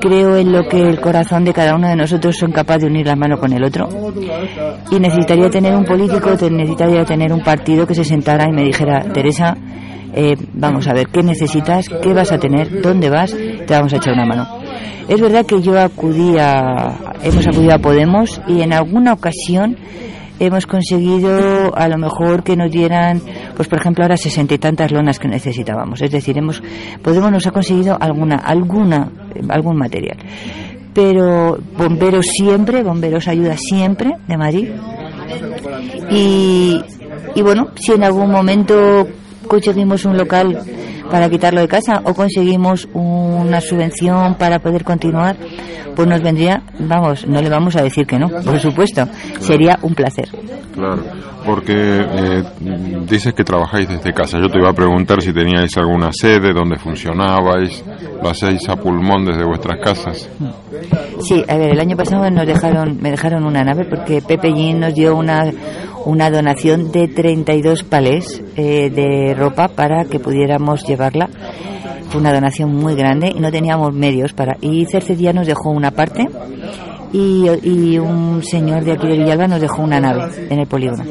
creo 0.00 0.36
en 0.36 0.52
lo 0.52 0.68
que 0.68 0.80
el 0.80 1.00
corazón 1.00 1.44
de 1.44 1.52
cada 1.52 1.74
uno 1.74 1.88
de 1.88 1.96
nosotros 1.96 2.36
son 2.36 2.52
capaces 2.52 2.82
de 2.82 2.88
unir 2.88 3.06
la 3.06 3.16
mano 3.16 3.38
con 3.38 3.52
el 3.52 3.64
otro. 3.64 3.88
Y 4.90 4.98
necesitaría 4.98 5.50
tener 5.50 5.74
un 5.74 5.84
político, 5.84 6.30
necesitaría 6.50 7.04
tener 7.04 7.32
un 7.32 7.40
partido 7.40 7.86
que 7.86 7.94
se 7.94 8.04
sentara 8.04 8.46
y 8.48 8.52
me 8.52 8.64
dijera, 8.64 9.00
Teresa, 9.12 9.56
eh, 10.14 10.36
vamos 10.52 10.86
a 10.86 10.92
ver, 10.92 11.08
¿qué 11.08 11.22
necesitas? 11.22 11.88
¿Qué 11.88 12.12
vas 12.12 12.30
a 12.32 12.38
tener? 12.38 12.80
¿Dónde 12.80 13.10
vas? 13.10 13.34
Te 13.34 13.74
vamos 13.74 13.92
a 13.92 13.96
echar 13.96 14.14
una 14.14 14.26
mano. 14.26 14.46
Es 15.08 15.20
verdad 15.20 15.44
que 15.44 15.60
yo 15.60 15.78
acudí 15.78 16.36
hemos 17.22 17.46
acudido 17.46 17.74
a 17.74 17.78
Podemos 17.78 18.40
y 18.46 18.62
en 18.62 18.72
alguna 18.72 19.12
ocasión 19.12 19.76
hemos 20.38 20.66
conseguido 20.66 21.76
a 21.76 21.88
lo 21.88 21.98
mejor 21.98 22.42
que 22.42 22.56
nos 22.56 22.70
dieran, 22.70 23.20
pues 23.56 23.68
por 23.68 23.78
ejemplo 23.78 24.04
ahora 24.04 24.16
sesenta 24.16 24.54
y 24.54 24.58
tantas 24.58 24.90
lonas 24.90 25.18
que 25.18 25.28
necesitábamos. 25.28 26.02
Es 26.02 26.10
decir, 26.10 26.36
hemos, 26.38 26.62
Podemos 27.02 27.30
nos 27.30 27.46
ha 27.46 27.50
conseguido 27.50 27.96
alguna, 28.00 28.36
alguna, 28.36 29.10
algún 29.48 29.76
material. 29.76 30.16
Pero 30.92 31.58
bomberos 31.76 32.26
siempre, 32.26 32.82
bomberos 32.82 33.26
ayuda 33.26 33.56
siempre 33.56 34.16
de 34.28 34.36
Madrid. 34.36 34.68
Y, 36.10 36.80
y 37.34 37.42
bueno, 37.42 37.68
si 37.74 37.92
en 37.92 38.04
algún 38.04 38.30
momento 38.30 39.06
conseguimos 39.48 40.04
un 40.04 40.16
local 40.16 40.60
para 41.10 41.28
quitarlo 41.28 41.60
de 41.60 41.68
casa 41.68 42.00
o 42.04 42.14
conseguimos 42.14 42.88
una 42.92 43.60
subvención 43.60 44.34
para 44.34 44.58
poder 44.58 44.84
continuar, 44.84 45.36
pues 45.94 46.08
nos 46.08 46.22
vendría, 46.22 46.62
vamos, 46.78 47.26
no 47.26 47.40
le 47.40 47.48
vamos 47.48 47.76
a 47.76 47.82
decir 47.82 48.06
que 48.06 48.18
no, 48.18 48.28
por 48.28 48.58
supuesto, 48.60 49.06
sería 49.40 49.78
un 49.82 49.94
placer. 49.94 50.28
Claro, 50.74 51.02
porque 51.44 51.74
eh, 51.74 52.42
dices 53.06 53.32
que 53.34 53.44
trabajáis 53.44 53.88
desde 53.88 54.12
casa. 54.12 54.38
Yo 54.40 54.48
te 54.48 54.58
iba 54.58 54.70
a 54.70 54.74
preguntar 54.74 55.20
si 55.22 55.32
teníais 55.32 55.76
alguna 55.76 56.10
sede, 56.12 56.52
dónde 56.52 56.76
funcionabais, 56.76 57.84
lo 58.22 58.28
hacéis 58.28 58.68
a 58.68 58.76
pulmón 58.76 59.24
desde 59.24 59.44
vuestras 59.44 59.78
casas. 59.80 60.28
Sí, 61.20 61.44
a 61.48 61.56
ver, 61.56 61.72
el 61.72 61.80
año 61.80 61.96
pasado 61.96 62.30
nos 62.30 62.46
dejaron, 62.46 62.98
me 63.00 63.10
dejaron 63.10 63.44
una 63.44 63.64
nave 63.64 63.84
porque 63.84 64.22
Pepe 64.22 64.52
Gin 64.52 64.80
nos 64.80 64.94
dio 64.94 65.16
una, 65.16 65.44
una 66.04 66.30
donación 66.30 66.90
de 66.90 67.08
32 67.08 67.82
palés 67.84 68.42
eh, 68.56 68.90
de 68.90 69.34
ropa 69.34 69.68
para 69.68 70.04
que 70.04 70.18
pudiéramos 70.18 70.86
llevarla. 70.86 71.28
Fue 72.08 72.20
una 72.20 72.32
donación 72.32 72.74
muy 72.74 72.94
grande 72.94 73.32
y 73.34 73.40
no 73.40 73.50
teníamos 73.50 73.92
medios 73.92 74.32
para. 74.32 74.56
Y 74.60 74.86
Cerce 74.86 75.16
ya 75.16 75.32
nos 75.32 75.46
dejó 75.46 75.70
una 75.70 75.90
parte 75.90 76.28
y, 77.14 77.98
un 77.98 78.42
señor 78.42 78.84
de 78.84 78.92
aquí 78.92 79.06
de 79.06 79.18
Villalba 79.18 79.46
nos 79.46 79.60
dejó 79.60 79.82
una 79.82 80.00
nave 80.00 80.30
en 80.50 80.58
el 80.58 80.66
polígono. 80.66 81.04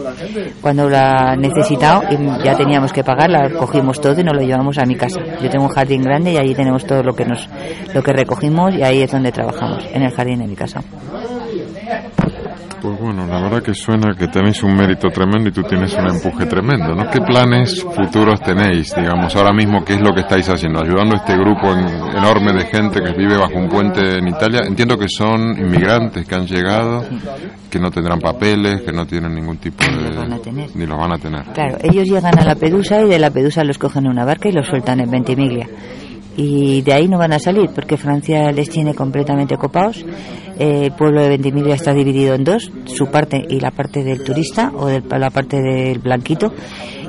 Cuando 0.62 0.90
la 0.90 1.36
necesitado 1.38 2.04
y 2.12 2.44
ya 2.44 2.58
teníamos 2.58 2.92
que 2.92 3.04
pagar, 3.04 3.30
la 3.30 3.50
cogimos 3.50 4.02
todo 4.02 4.20
y 4.20 4.24
nos 4.24 4.36
lo 4.36 4.42
llevamos 4.42 4.78
a 4.78 4.86
mi 4.86 4.96
casa. 4.96 5.22
Yo 5.42 5.50
tengo 5.50 5.66
un 5.66 5.72
jardín 5.72 6.02
grande 6.02 6.34
y 6.34 6.38
ahí 6.38 6.54
tenemos 6.54 6.86
todo 6.86 7.04
lo 7.04 7.14
que 7.14 7.26
nos 7.26 7.48
lo 7.94 8.04
que 8.04 8.12
recogimos 8.12 8.76
y 8.76 8.84
ahí 8.84 9.02
es 9.02 9.12
donde 9.12 9.32
trabajamos, 9.32 9.86
en 9.94 10.04
el 10.04 10.12
jardín 10.12 10.40
de 10.40 10.48
mi 10.48 10.56
casa. 10.56 10.82
Pues 12.84 13.00
bueno, 13.00 13.26
la 13.26 13.40
verdad 13.40 13.64
que 13.64 13.74
suena 13.74 14.14
que 14.14 14.28
tenéis 14.28 14.62
un 14.62 14.76
mérito 14.76 15.08
tremendo 15.08 15.48
y 15.48 15.54
tú 15.54 15.64
tienes 15.64 15.94
un 15.94 16.06
empuje 16.06 16.46
tremendo, 16.48 16.94
¿no? 16.94 17.10
¿Qué 17.10 17.22
planes 17.22 17.82
futuros 17.82 18.42
tenéis, 18.42 18.94
digamos, 18.94 19.34
ahora 19.38 19.54
mismo, 19.54 19.86
qué 19.86 19.94
es 19.94 20.02
lo 20.02 20.14
que 20.14 20.20
estáis 20.20 20.50
haciendo? 20.50 20.82
Ayudando 20.82 21.16
a 21.16 21.20
este 21.20 21.34
grupo 21.34 21.72
enorme 21.72 22.52
de 22.52 22.66
gente 22.66 23.02
que 23.02 23.14
vive 23.14 23.38
bajo 23.38 23.58
un 23.58 23.70
puente 23.70 24.18
en 24.18 24.28
Italia. 24.28 24.64
Entiendo 24.68 24.98
que 24.98 25.08
son 25.08 25.58
inmigrantes 25.58 26.28
que 26.28 26.36
han 26.36 26.46
llegado, 26.46 27.06
que 27.70 27.80
no 27.80 27.90
tendrán 27.90 28.20
papeles, 28.20 28.82
que 28.82 28.92
no 28.92 29.06
tienen 29.06 29.34
ningún 29.34 29.60
tipo 29.60 29.82
de... 29.82 30.68
Ni 30.76 30.86
los 30.86 30.98
van 30.98 31.14
a 31.14 31.18
tener. 31.18 31.46
Claro, 31.54 31.78
ellos 31.82 32.06
llegan 32.06 32.38
a 32.38 32.44
la 32.44 32.56
Pedusa 32.56 33.02
y 33.02 33.08
de 33.08 33.18
la 33.18 33.32
Pedusa 33.32 33.64
los 33.64 33.78
cogen 33.78 34.08
en 34.08 34.12
una 34.12 34.26
barca 34.26 34.50
y 34.50 34.52
los 34.52 34.68
sueltan 34.68 35.00
en 35.00 35.10
Ventimiglia 35.10 35.70
y 36.38 36.82
de 36.82 36.94
ahí 36.94 37.08
no 37.08 37.18
van 37.18 37.34
a 37.34 37.40
salir 37.40 37.70
porque 37.74 37.98
Francia 37.98 38.52
les 38.52 38.70
tiene 38.70 38.94
completamente 38.94 39.58
copados. 39.58 40.06
el 40.58 40.92
pueblo 40.92 41.22
de 41.22 41.30
Ventimiglia 41.30 41.76
está 41.76 41.94
dividido 41.94 42.36
en 42.36 42.44
dos, 42.44 42.72
su 42.86 43.08
parte 43.08 43.44
y 43.50 43.60
la 43.60 43.72
parte 43.72 44.04
del 44.04 44.24
turista 44.24 44.72
o 44.76 44.90
la 44.90 45.30
parte 45.30 45.62
del 45.62 46.00
blanquito. 46.00 46.54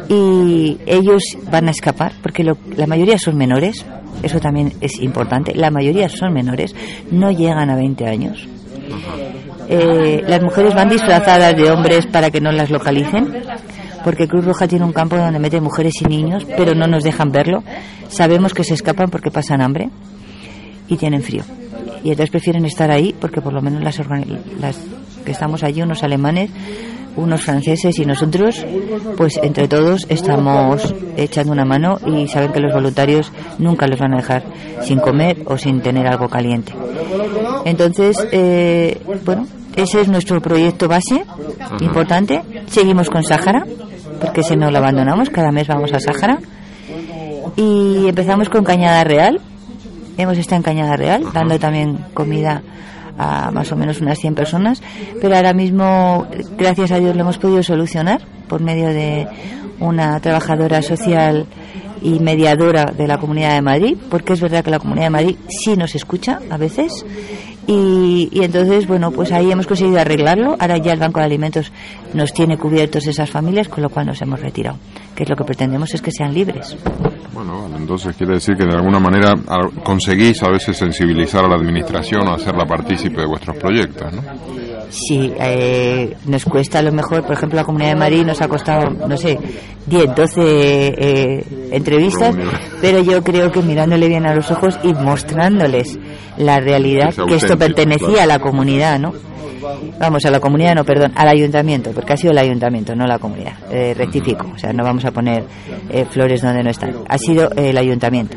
Y 0.08 0.78
ellos 0.86 1.22
van 1.50 1.68
a 1.68 1.70
escapar 1.70 2.12
porque 2.22 2.44
la 2.44 2.86
mayoría 2.86 3.18
son 3.18 3.36
menores, 3.36 3.84
eso 4.22 4.38
también 4.38 4.72
es 4.80 5.00
importante, 5.00 5.54
la 5.54 5.70
mayoría 5.70 6.08
son 6.08 6.32
menores, 6.32 6.74
no 7.10 7.30
llegan 7.30 7.70
a 7.70 7.76
20 7.76 8.06
años. 8.06 8.46
Eh, 9.68 10.22
las 10.26 10.42
mujeres 10.42 10.74
van 10.74 10.90
disfrazadas 10.90 11.56
de 11.56 11.70
hombres 11.70 12.06
para 12.06 12.30
que 12.30 12.40
no 12.40 12.52
las 12.52 12.70
localicen 12.70 13.32
porque 14.04 14.28
Cruz 14.28 14.44
Roja 14.44 14.68
tiene 14.68 14.84
un 14.84 14.92
campo 14.92 15.16
donde 15.16 15.38
mete 15.38 15.60
mujeres 15.60 15.94
y 16.02 16.04
niños, 16.04 16.46
pero 16.56 16.74
no 16.74 16.86
nos 16.86 17.02
dejan 17.02 17.32
verlo. 17.32 17.64
Sabemos 18.08 18.52
que 18.52 18.62
se 18.62 18.74
escapan 18.74 19.10
porque 19.10 19.30
pasan 19.30 19.62
hambre 19.62 19.88
y 20.86 20.96
tienen 20.96 21.22
frío. 21.22 21.42
Y 22.04 22.10
entonces 22.10 22.30
prefieren 22.30 22.66
estar 22.66 22.90
ahí 22.90 23.14
porque 23.18 23.40
por 23.40 23.54
lo 23.54 23.62
menos 23.62 23.82
las, 23.82 23.98
las 24.60 24.78
que 25.24 25.32
estamos 25.32 25.62
allí, 25.64 25.80
unos 25.80 26.02
alemanes, 26.02 26.50
unos 27.16 27.42
franceses 27.42 27.98
y 27.98 28.04
nosotros, 28.04 28.64
pues 29.16 29.38
entre 29.42 29.68
todos 29.68 30.06
estamos 30.08 30.94
echando 31.16 31.52
una 31.52 31.64
mano 31.64 31.98
y 32.06 32.28
saben 32.28 32.52
que 32.52 32.60
los 32.60 32.74
voluntarios 32.74 33.32
nunca 33.58 33.86
los 33.86 33.98
van 33.98 34.14
a 34.14 34.16
dejar 34.18 34.44
sin 34.82 34.98
comer 34.98 35.42
o 35.46 35.56
sin 35.56 35.80
tener 35.80 36.06
algo 36.06 36.28
caliente. 36.28 36.74
Entonces, 37.64 38.16
eh, 38.32 39.00
bueno, 39.24 39.46
ese 39.76 40.00
es 40.00 40.08
nuestro 40.08 40.40
proyecto 40.40 40.88
base, 40.88 41.24
importante. 41.80 42.42
Seguimos 42.66 43.08
con 43.08 43.22
Sáhara, 43.22 43.64
porque 44.24 44.42
si 44.42 44.56
no 44.56 44.70
lo 44.70 44.78
abandonamos, 44.78 45.28
cada 45.30 45.52
mes 45.52 45.68
vamos 45.68 45.92
a 45.92 46.00
Sáhara. 46.00 46.38
Y 47.56 48.08
empezamos 48.08 48.48
con 48.48 48.64
Cañada 48.64 49.04
Real. 49.04 49.40
Hemos 50.16 50.38
estado 50.38 50.56
en 50.56 50.62
Cañada 50.62 50.96
Real, 50.96 51.24
dando 51.32 51.58
también 51.58 51.98
comida 52.14 52.62
a 53.18 53.50
más 53.50 53.70
o 53.70 53.76
menos 53.76 54.00
unas 54.00 54.18
100 54.18 54.34
personas, 54.34 54.82
pero 55.20 55.36
ahora 55.36 55.52
mismo, 55.52 56.26
gracias 56.56 56.90
a 56.90 56.98
Dios, 56.98 57.14
lo 57.14 57.22
hemos 57.22 57.38
podido 57.38 57.62
solucionar 57.62 58.22
por 58.48 58.60
medio 58.60 58.88
de 58.88 59.28
una 59.78 60.18
trabajadora 60.20 60.82
social 60.82 61.46
y 62.02 62.18
mediadora 62.18 62.86
de 62.86 63.06
la 63.06 63.18
Comunidad 63.18 63.54
de 63.54 63.62
Madrid, 63.62 63.96
porque 64.10 64.32
es 64.32 64.40
verdad 64.40 64.64
que 64.64 64.70
la 64.70 64.78
Comunidad 64.78 65.06
de 65.06 65.10
Madrid 65.10 65.36
sí 65.48 65.76
nos 65.76 65.94
escucha 65.94 66.40
a 66.50 66.56
veces 66.56 67.04
y, 67.66 68.28
entonces, 68.42 68.86
bueno, 68.86 69.10
pues 69.10 69.32
ahí 69.32 69.50
hemos 69.50 69.66
conseguido 69.66 69.98
arreglarlo. 70.00 70.56
Ahora 70.58 70.78
ya 70.78 70.92
el 70.92 70.98
Banco 70.98 71.20
de 71.20 71.26
Alimentos 71.26 71.72
nos 72.12 72.32
tiene 72.32 72.58
cubiertos 72.58 73.06
esas 73.06 73.30
familias, 73.30 73.68
con 73.68 73.82
lo 73.82 73.88
cual 73.88 74.06
nos 74.06 74.20
hemos 74.20 74.40
retirado. 74.40 74.78
Que 75.14 75.22
es 75.22 75.28
lo 75.28 75.36
que 75.36 75.44
pretendemos 75.44 75.94
es 75.94 76.02
que 76.02 76.10
sean 76.10 76.34
libres. 76.34 76.76
Bueno, 77.32 77.66
entonces 77.76 78.16
quiere 78.16 78.34
decir 78.34 78.56
que 78.56 78.64
de 78.64 78.74
alguna 78.76 79.00
manera 79.00 79.34
conseguís 79.82 80.42
a 80.42 80.50
veces 80.50 80.76
sensibilizar 80.76 81.44
a 81.44 81.48
la 81.48 81.56
administración 81.56 82.28
o 82.28 82.34
hacerla 82.34 82.64
partícipe 82.64 83.20
de 83.20 83.26
vuestros 83.26 83.56
proyectos, 83.56 84.12
¿no? 84.12 84.22
Sí, 84.90 85.32
eh, 85.38 86.16
nos 86.26 86.44
cuesta 86.44 86.78
a 86.78 86.82
lo 86.82 86.92
mejor, 86.92 87.22
por 87.22 87.32
ejemplo, 87.32 87.56
la 87.56 87.64
Comunidad 87.64 87.90
de 87.90 87.96
Madrid 87.96 88.24
nos 88.24 88.40
ha 88.40 88.48
costado, 88.48 88.90
no 88.90 89.16
sé, 89.16 89.38
10, 89.86 90.14
12 90.14 90.40
eh, 90.40 91.44
entrevistas, 91.72 92.34
pero 92.80 93.00
yo 93.00 93.22
creo 93.22 93.50
que 93.50 93.60
mirándole 93.60 94.08
bien 94.08 94.26
a 94.26 94.34
los 94.34 94.50
ojos 94.50 94.78
y 94.82 94.92
mostrándoles 94.94 95.98
la 96.36 96.60
realidad, 96.60 97.14
que, 97.28 97.36
esto 97.36 97.58
pertenecía 97.58 98.22
a 98.24 98.26
la 98.26 98.38
comunidad, 98.38 98.98
¿no? 98.98 99.12
Vamos, 99.98 100.24
a 100.26 100.30
la 100.30 100.40
comunidad, 100.40 100.74
no, 100.74 100.84
perdón, 100.84 101.12
al 101.16 101.28
ayuntamiento, 101.28 101.92
porque 101.92 102.12
ha 102.12 102.16
sido 102.16 102.32
el 102.32 102.38
ayuntamiento, 102.38 102.94
no 102.94 103.06
la 103.06 103.18
comunidad. 103.18 103.54
Eh, 103.70 103.94
rectifico, 103.96 104.46
o 104.54 104.58
sea, 104.58 104.72
no 104.72 104.84
vamos 104.84 105.04
a 105.06 105.10
poner 105.10 105.44
eh, 105.88 106.04
flores 106.10 106.42
donde 106.42 106.62
no 106.62 106.70
están. 106.70 106.94
Ha 107.08 107.16
sido 107.16 107.50
el 107.56 107.76
ayuntamiento 107.78 108.36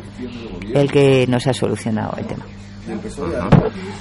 el 0.74 0.90
que 0.90 1.26
nos 1.28 1.46
ha 1.46 1.52
solucionado 1.52 2.14
el 2.18 2.26
tema. 2.26 2.44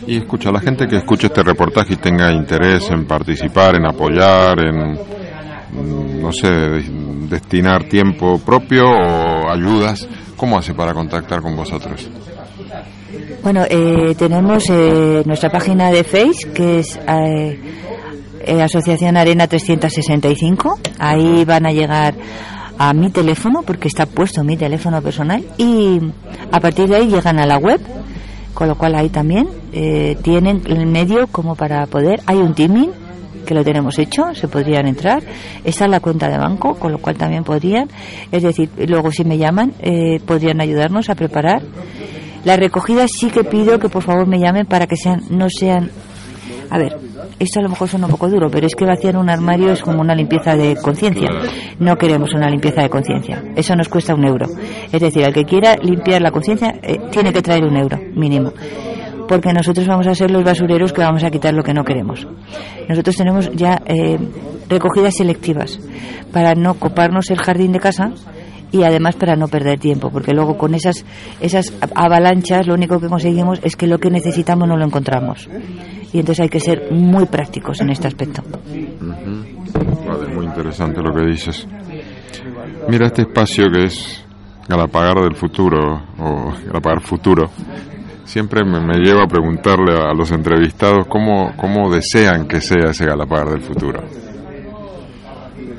Y 0.06 0.18
escucha, 0.18 0.52
la 0.52 0.60
gente 0.60 0.88
que 0.88 0.98
escuche 0.98 1.28
este 1.28 1.44
reportaje 1.44 1.94
y 1.94 1.98
tenga 1.98 2.32
interés 2.32 2.90
en 2.90 3.06
participar, 3.06 3.76
en 3.76 3.86
apoyar, 3.86 4.60
en, 4.60 4.94
mm, 4.94 6.22
no 6.22 6.32
sé, 6.32 6.50
destinar 7.30 7.84
tiempo 7.86 8.40
propio 8.40 8.86
o 8.86 9.50
ayudas, 9.50 10.08
¿cómo 10.36 10.58
hace 10.58 10.74
para 10.74 10.94
contactar 10.94 11.42
con 11.42 11.56
vosotros? 11.56 12.10
Bueno, 13.44 13.64
eh, 13.70 14.16
tenemos 14.18 14.70
eh, 14.70 15.24
nuestra 15.26 15.50
página 15.50 15.92
de 15.92 16.04
Facebook, 16.04 16.54
que 16.54 16.80
es 16.80 17.00
eh, 17.08 18.62
Asociación 18.62 19.18
Arena 19.18 19.48
365. 19.48 20.80
Ahí 21.00 21.46
van 21.46 21.66
a 21.66 21.72
llegar 21.72 22.16
a 22.78 22.94
mi 22.94 23.10
teléfono, 23.10 23.62
porque 23.64 23.88
está 23.88 24.06
puesto 24.06 24.44
mi 24.44 24.58
teléfono 24.58 25.02
personal, 25.02 25.44
y 25.58 26.00
a 26.52 26.60
partir 26.60 26.88
de 26.88 26.98
ahí 26.98 27.08
llegan 27.08 27.40
a 27.40 27.46
la 27.46 27.58
web 27.58 27.80
con 28.58 28.68
lo 28.68 28.76
cual 28.76 28.96
ahí 28.96 29.10
también 29.10 29.48
eh, 29.72 30.18
tienen 30.24 30.64
el 30.66 30.88
medio 30.88 31.28
como 31.28 31.54
para 31.54 31.86
poder, 31.86 32.22
hay 32.26 32.38
un 32.38 32.56
teaming 32.56 32.90
que 33.46 33.54
lo 33.54 33.64
tenemos 33.64 34.00
hecho, 34.00 34.34
se 34.34 34.48
podrían 34.48 34.88
entrar, 34.88 35.22
está 35.64 35.86
en 35.86 35.92
la 35.92 36.00
cuenta 36.00 36.28
de 36.28 36.40
banco, 36.40 36.74
con 36.74 36.92
lo 36.92 36.98
cual 36.98 37.16
también 37.16 37.44
podrían, 37.44 37.88
es 38.32 38.42
decir, 38.42 38.72
luego 38.88 39.12
si 39.12 39.24
me 39.26 39.38
llaman, 39.38 39.74
eh, 39.80 40.20
podrían 40.26 40.60
ayudarnos 40.60 41.08
a 41.12 41.14
preparar. 41.14 41.62
La 42.46 42.58
recogida 42.58 43.06
sí 43.08 43.30
que 43.30 43.44
pido 43.44 43.78
que 43.78 43.90
por 43.90 44.02
favor 44.02 44.26
me 44.26 44.40
llamen 44.40 44.66
para 44.66 44.88
que 44.88 44.96
sean, 44.96 45.22
no 45.30 45.50
sean 45.52 45.92
a 46.70 46.78
ver, 46.78 46.98
esto 47.40 47.60
a 47.60 47.64
lo 47.64 47.70
mejor 47.70 47.88
suena 47.88 48.08
un 48.08 48.12
poco 48.12 48.30
duro, 48.30 48.50
pero 48.50 48.66
es 48.66 48.76
que 48.76 48.86
vaciar 48.86 49.18
un 49.18 49.30
armario 49.30 49.72
es 49.72 49.82
como 49.82 50.02
una 50.02 50.16
limpieza 50.16 50.56
de 50.56 50.76
conciencia. 50.76 51.30
No 51.80 51.96
queremos 51.96 52.34
una 52.34 52.50
limpieza 52.50 52.82
de 52.82 52.90
conciencia. 52.90 53.44
Eso 53.56 53.76
nos 53.76 53.90
cuesta 53.90 54.16
un 54.16 54.26
euro. 54.26 54.48
Es 54.92 55.02
decir, 55.02 55.24
al 55.24 55.34
que 55.34 55.44
quiera 55.44 55.76
limpiar 55.76 56.22
la 56.22 56.32
conciencia 56.32 56.80
eh, 56.82 57.00
tiene 57.12 57.32
que 57.32 57.42
traer 57.42 57.64
un 57.64 57.78
euro 57.78 58.00
mínimo. 58.16 58.54
Porque 59.28 59.52
nosotros 59.52 59.86
vamos 59.88 60.08
a 60.08 60.16
ser 60.16 60.32
los 60.32 60.44
basureros 60.44 60.94
que 60.94 61.02
vamos 61.02 61.24
a 61.24 61.30
quitar 61.30 61.54
lo 61.54 61.62
que 61.62 61.74
no 61.74 61.84
queremos. 61.84 62.26
Nosotros 62.88 63.16
tenemos 63.16 63.52
ya 63.54 63.82
eh, 63.86 64.18
recogidas 64.70 65.16
selectivas 65.16 65.80
para 66.32 66.56
no 66.56 66.76
coparnos 66.76 67.30
el 67.30 67.38
jardín 67.38 67.74
de 67.74 67.80
casa 67.80 68.14
y 68.72 68.84
además 68.84 69.16
para 69.16 69.36
no 69.36 69.48
perder 69.48 69.80
tiempo, 69.80 70.10
porque 70.10 70.34
luego 70.34 70.58
con 70.58 70.74
esas, 70.74 71.06
esas 71.40 71.74
avalanchas 71.96 72.68
lo 72.68 72.74
único 72.74 73.00
que 73.00 73.08
conseguimos 73.08 73.60
es 73.64 73.76
que 73.76 73.88
lo 73.88 73.98
que 73.98 74.10
necesitamos 74.10 74.68
no 74.68 74.78
lo 74.78 74.86
encontramos. 74.86 75.50
Y 76.14 76.20
entonces 76.20 76.44
hay 76.44 76.50
que 76.50 76.60
ser 76.60 76.92
muy 76.92 77.26
prácticos 77.26 77.82
en 77.82 77.90
este 77.90 78.08
aspecto. 78.08 78.42
Vale, 80.08 80.34
muy 80.34 80.46
interesante 80.46 81.02
lo 81.02 81.14
que 81.14 81.26
dices. 81.26 81.68
Mira 82.90 83.08
este 83.08 83.24
espacio 83.24 83.66
que 83.72 83.86
es 83.86 84.24
Galapagar 84.68 85.22
del 85.22 85.36
futuro 85.36 86.04
o 86.20 86.54
Galapagar 86.66 87.02
futuro. 87.02 87.50
Siempre 88.26 88.66
me, 88.66 88.82
me 88.82 88.98
lleva 88.98 89.24
a 89.24 89.28
preguntarle 89.28 89.94
a 89.94 90.14
los 90.14 90.32
entrevistados 90.32 91.08
cómo, 91.08 91.54
cómo 91.56 91.90
desean 91.90 92.48
que 92.48 92.60
sea 92.60 92.90
ese 92.90 93.06
Galapagar 93.06 93.50
del 93.50 93.62
futuro. 93.62 94.04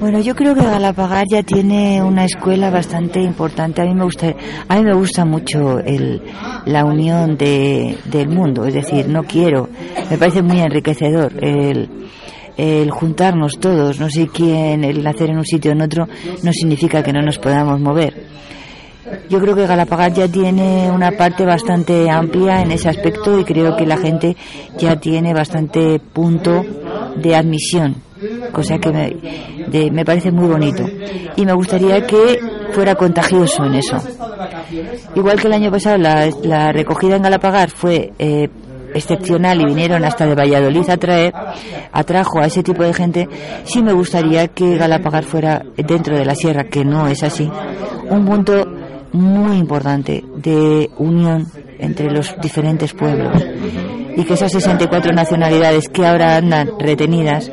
Bueno, 0.00 0.20
yo 0.20 0.36
creo 0.36 0.54
que 0.54 0.62
Galapagar 0.62 1.26
ya 1.28 1.42
tiene 1.42 2.00
una 2.00 2.24
escuela 2.24 2.70
bastante 2.70 3.20
importante. 3.20 3.82
A 3.82 3.84
mí 3.84 3.94
me 3.94 4.04
gusta, 4.04 4.32
a 4.68 4.76
mí 4.76 4.84
me 4.84 4.94
gusta 4.94 5.24
mucho 5.24 5.80
el, 5.80 6.22
la 6.66 6.84
unión 6.84 7.36
de, 7.36 7.98
del 8.04 8.28
mundo. 8.28 8.64
Es 8.64 8.74
decir, 8.74 9.08
no 9.08 9.24
quiero, 9.24 9.68
me 10.08 10.16
parece 10.16 10.40
muy 10.40 10.60
enriquecedor 10.60 11.32
el, 11.42 12.90
juntarnos 12.90 13.58
todos, 13.58 13.98
no 13.98 14.08
sé 14.08 14.28
quién, 14.32 14.84
el 14.84 15.02
nacer 15.02 15.30
en 15.30 15.38
un 15.38 15.44
sitio 15.44 15.72
o 15.72 15.74
en 15.74 15.82
otro, 15.82 16.06
no 16.44 16.52
significa 16.52 17.02
que 17.02 17.12
no 17.12 17.20
nos 17.20 17.38
podamos 17.38 17.80
mover. 17.80 18.38
Yo 19.28 19.40
creo 19.40 19.56
que 19.56 19.66
Galapagar 19.66 20.12
ya 20.12 20.28
tiene 20.28 20.90
una 20.92 21.12
parte 21.12 21.44
bastante 21.44 22.08
amplia 22.08 22.62
en 22.62 22.70
ese 22.70 22.88
aspecto 22.88 23.38
y 23.38 23.44
creo 23.44 23.76
que 23.76 23.86
la 23.86 23.96
gente 23.96 24.36
ya 24.78 24.96
tiene 24.96 25.34
bastante 25.34 25.98
punto 25.98 26.64
de 27.16 27.34
admisión, 27.34 27.96
cosa 28.52 28.78
que 28.78 28.90
me, 28.90 29.16
me 29.90 30.04
parece 30.04 30.30
muy 30.30 30.48
bonito. 30.48 30.84
Y 31.36 31.44
me 31.44 31.52
gustaría 31.52 32.06
que 32.06 32.40
fuera 32.72 32.94
contagioso 32.94 33.64
en 33.64 33.74
eso. 33.74 33.98
Igual 35.14 35.40
que 35.40 35.46
el 35.46 35.52
año 35.52 35.70
pasado 35.70 35.98
la, 35.98 36.72
recogida 36.72 37.16
en 37.16 37.22
Galapagar 37.22 37.70
fue 37.70 38.12
eh, 38.18 38.48
excepcional 38.94 39.60
y 39.60 39.66
vinieron 39.66 40.04
hasta 40.04 40.26
de 40.26 40.34
Valladolid 40.34 40.88
a 40.90 40.96
traer, 40.96 41.34
atrajo 41.92 42.40
a 42.40 42.46
ese 42.46 42.62
tipo 42.62 42.82
de 42.82 42.94
gente, 42.94 43.28
sí 43.64 43.82
me 43.82 43.92
gustaría 43.92 44.48
que 44.48 44.76
Galapagar 44.76 45.24
fuera 45.24 45.62
dentro 45.76 46.16
de 46.16 46.24
la 46.24 46.34
sierra, 46.34 46.64
que 46.64 46.84
no 46.84 47.06
es 47.08 47.22
así, 47.22 47.50
un 48.10 48.24
punto 48.24 48.64
muy 49.12 49.56
importante 49.56 50.22
de 50.36 50.90
unión 50.98 51.46
entre 51.78 52.10
los 52.10 52.34
diferentes 52.40 52.92
pueblos 52.92 53.42
y 54.16 54.24
que 54.24 54.34
esas 54.34 54.50
64 54.52 55.12
nacionalidades 55.12 55.88
que 55.88 56.04
ahora 56.04 56.36
andan 56.36 56.70
retenidas, 56.78 57.50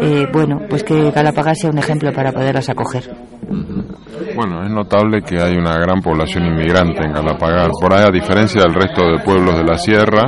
eh, 0.00 0.26
bueno, 0.32 0.60
pues 0.68 0.82
que 0.82 1.10
Galapagar 1.10 1.56
sea 1.56 1.70
un 1.70 1.78
ejemplo 1.78 2.12
para 2.12 2.32
poderlas 2.32 2.68
acoger. 2.68 3.14
Bueno, 4.34 4.64
es 4.64 4.70
notable 4.70 5.22
que 5.22 5.40
hay 5.40 5.56
una 5.56 5.76
gran 5.78 6.00
población 6.00 6.46
inmigrante 6.46 7.04
en 7.04 7.12
Galapagar. 7.12 7.70
Por 7.80 7.92
ahí, 7.92 8.04
a 8.04 8.10
diferencia 8.10 8.62
del 8.62 8.74
resto 8.74 9.02
de 9.02 9.18
pueblos 9.24 9.56
de 9.56 9.64
la 9.64 9.76
sierra, 9.76 10.22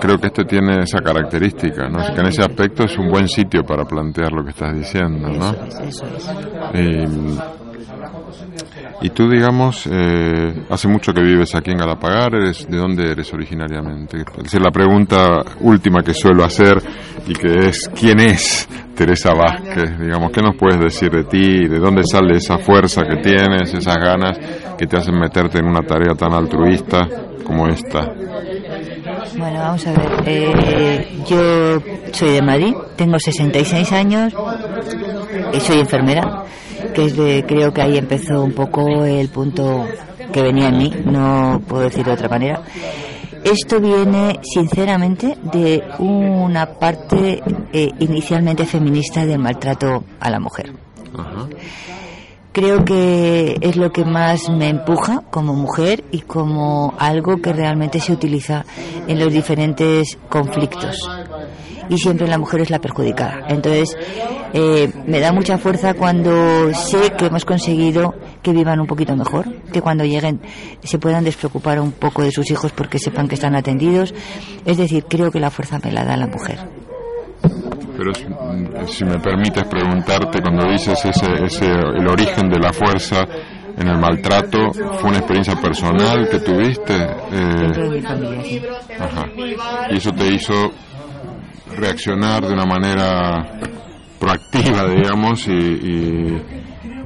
creo 0.00 0.18
que 0.18 0.28
este 0.28 0.44
tiene 0.44 0.82
esa 0.82 0.98
característica, 0.98 1.88
¿no? 1.88 1.98
que 2.14 2.20
en 2.20 2.26
ese 2.26 2.42
aspecto 2.42 2.84
es 2.84 2.96
un 2.98 3.08
buen 3.08 3.28
sitio 3.28 3.62
para 3.62 3.84
plantear 3.84 4.32
lo 4.32 4.44
que 4.44 4.50
estás 4.50 4.76
diciendo, 4.76 5.28
¿no? 5.28 5.54
Y, 6.74 7.04
tú, 9.10 9.28
digamos, 9.28 9.86
eh, 9.90 10.64
hace 10.70 10.88
mucho 10.88 11.12
que 11.12 11.22
vives 11.22 11.54
aquí 11.54 11.70
en 11.70 11.78
Galapagar, 11.78 12.34
¿eres, 12.34 12.66
¿de 12.68 12.76
dónde 12.76 13.10
eres 13.10 13.32
originariamente? 13.32 14.24
Es 14.44 14.60
la 14.60 14.70
pregunta 14.70 15.42
última 15.60 16.02
que 16.02 16.14
suelo 16.14 16.44
hacer 16.44 16.82
y 17.26 17.34
que 17.34 17.68
es, 17.68 17.90
¿quién 17.98 18.20
es 18.20 18.68
Teresa 18.94 19.32
Vázquez? 19.34 19.98
Digamos, 19.98 20.30
¿qué 20.32 20.40
nos 20.40 20.56
puedes 20.56 20.80
decir 20.80 21.10
de 21.10 21.24
ti? 21.24 21.68
¿De 21.68 21.78
dónde 21.78 22.02
sale 22.04 22.36
esa 22.36 22.58
fuerza 22.58 23.02
que 23.02 23.16
tienes, 23.16 23.74
esas 23.74 23.96
ganas 23.96 24.38
que 24.78 24.86
te 24.86 24.96
hacen 24.96 25.18
meterte 25.18 25.58
en 25.58 25.66
una 25.66 25.82
tarea 25.82 26.14
tan 26.14 26.32
altruista 26.32 27.06
como 27.44 27.68
esta? 27.68 28.12
Bueno, 29.36 29.58
vamos 29.58 29.86
a 29.86 29.92
ver. 29.92 30.22
Eh, 30.26 31.22
yo 31.28 31.80
soy 32.12 32.30
de 32.30 32.42
Madrid, 32.42 32.74
tengo 32.96 33.18
66 33.18 33.92
años, 33.92 34.32
y 35.52 35.60
soy 35.60 35.80
enfermera, 35.80 36.44
que 36.96 37.04
es 37.04 37.16
de, 37.16 37.44
creo 37.46 37.74
que 37.74 37.82
ahí 37.82 37.98
empezó 37.98 38.42
un 38.42 38.52
poco 38.52 39.04
el 39.04 39.28
punto 39.28 39.84
que 40.32 40.40
venía 40.40 40.68
en 40.68 40.78
mí, 40.78 40.90
no 41.04 41.60
puedo 41.68 41.82
decir 41.82 42.06
de 42.06 42.12
otra 42.12 42.30
manera. 42.30 42.62
Esto 43.44 43.78
viene, 43.80 44.40
sinceramente, 44.42 45.36
de 45.52 45.84
una 45.98 46.78
parte 46.78 47.42
eh, 47.70 47.90
inicialmente 47.98 48.64
feminista 48.64 49.26
del 49.26 49.38
maltrato 49.38 50.04
a 50.18 50.30
la 50.30 50.40
mujer. 50.40 50.72
Creo 52.52 52.82
que 52.86 53.58
es 53.60 53.76
lo 53.76 53.92
que 53.92 54.06
más 54.06 54.48
me 54.48 54.70
empuja 54.70 55.22
como 55.30 55.52
mujer 55.52 56.02
y 56.12 56.22
como 56.22 56.94
algo 56.98 57.42
que 57.42 57.52
realmente 57.52 58.00
se 58.00 58.14
utiliza 58.14 58.64
en 59.06 59.18
los 59.18 59.30
diferentes 59.30 60.16
conflictos. 60.30 61.06
Y 61.88 61.98
siempre 61.98 62.26
la 62.26 62.38
mujer 62.38 62.60
es 62.60 62.70
la 62.70 62.80
perjudicada. 62.80 63.44
Entonces, 63.48 63.96
eh, 64.52 64.92
me 65.06 65.20
da 65.20 65.32
mucha 65.32 65.58
fuerza 65.58 65.94
cuando 65.94 66.72
sé 66.74 67.12
que 67.16 67.26
hemos 67.26 67.44
conseguido 67.44 68.14
que 68.42 68.52
vivan 68.52 68.80
un 68.80 68.86
poquito 68.86 69.16
mejor, 69.16 69.46
que 69.72 69.80
cuando 69.80 70.04
lleguen 70.04 70.40
se 70.82 70.98
puedan 70.98 71.24
despreocupar 71.24 71.80
un 71.80 71.92
poco 71.92 72.22
de 72.22 72.30
sus 72.30 72.50
hijos 72.50 72.72
porque 72.72 72.98
sepan 72.98 73.28
que 73.28 73.34
están 73.34 73.54
atendidos. 73.54 74.14
Es 74.64 74.78
decir, 74.78 75.04
creo 75.08 75.30
que 75.30 75.40
la 75.40 75.50
fuerza 75.50 75.78
me 75.82 75.92
la 75.92 76.04
da 76.04 76.16
la 76.16 76.26
mujer. 76.26 76.58
Pero 77.96 78.12
si, 78.86 79.04
me 79.04 79.18
permites 79.18 79.64
preguntarte, 79.64 80.40
cuando 80.42 80.70
dices 80.70 81.02
ese, 81.04 81.44
ese, 81.44 81.66
el 81.66 82.06
origen 82.06 82.50
de 82.50 82.58
la 82.58 82.72
fuerza 82.72 83.24
en 83.78 83.88
el 83.88 83.98
maltrato, 83.98 84.72
¿fue 84.72 85.10
una 85.10 85.18
experiencia 85.18 85.54
personal 85.56 86.28
que 86.28 86.38
tuviste? 86.40 86.94
Eh, 86.94 88.02
Ajá. 88.98 89.24
Y 89.90 89.96
eso 89.96 90.12
te 90.12 90.26
hizo 90.28 90.70
reaccionar 91.74 92.46
de 92.46 92.52
una 92.52 92.64
manera 92.64 93.58
proactiva, 94.18 94.88
digamos, 94.88 95.46
y, 95.48 96.38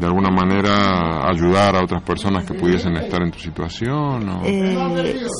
de 0.00 0.06
alguna 0.06 0.30
manera 0.30 1.28
ayudar 1.28 1.76
a 1.76 1.84
otras 1.84 2.02
personas 2.02 2.44
que 2.44 2.54
pudiesen 2.54 2.96
estar 2.96 3.22
en 3.22 3.30
tu 3.30 3.38
situación? 3.38 4.40
Eh, 4.44 4.74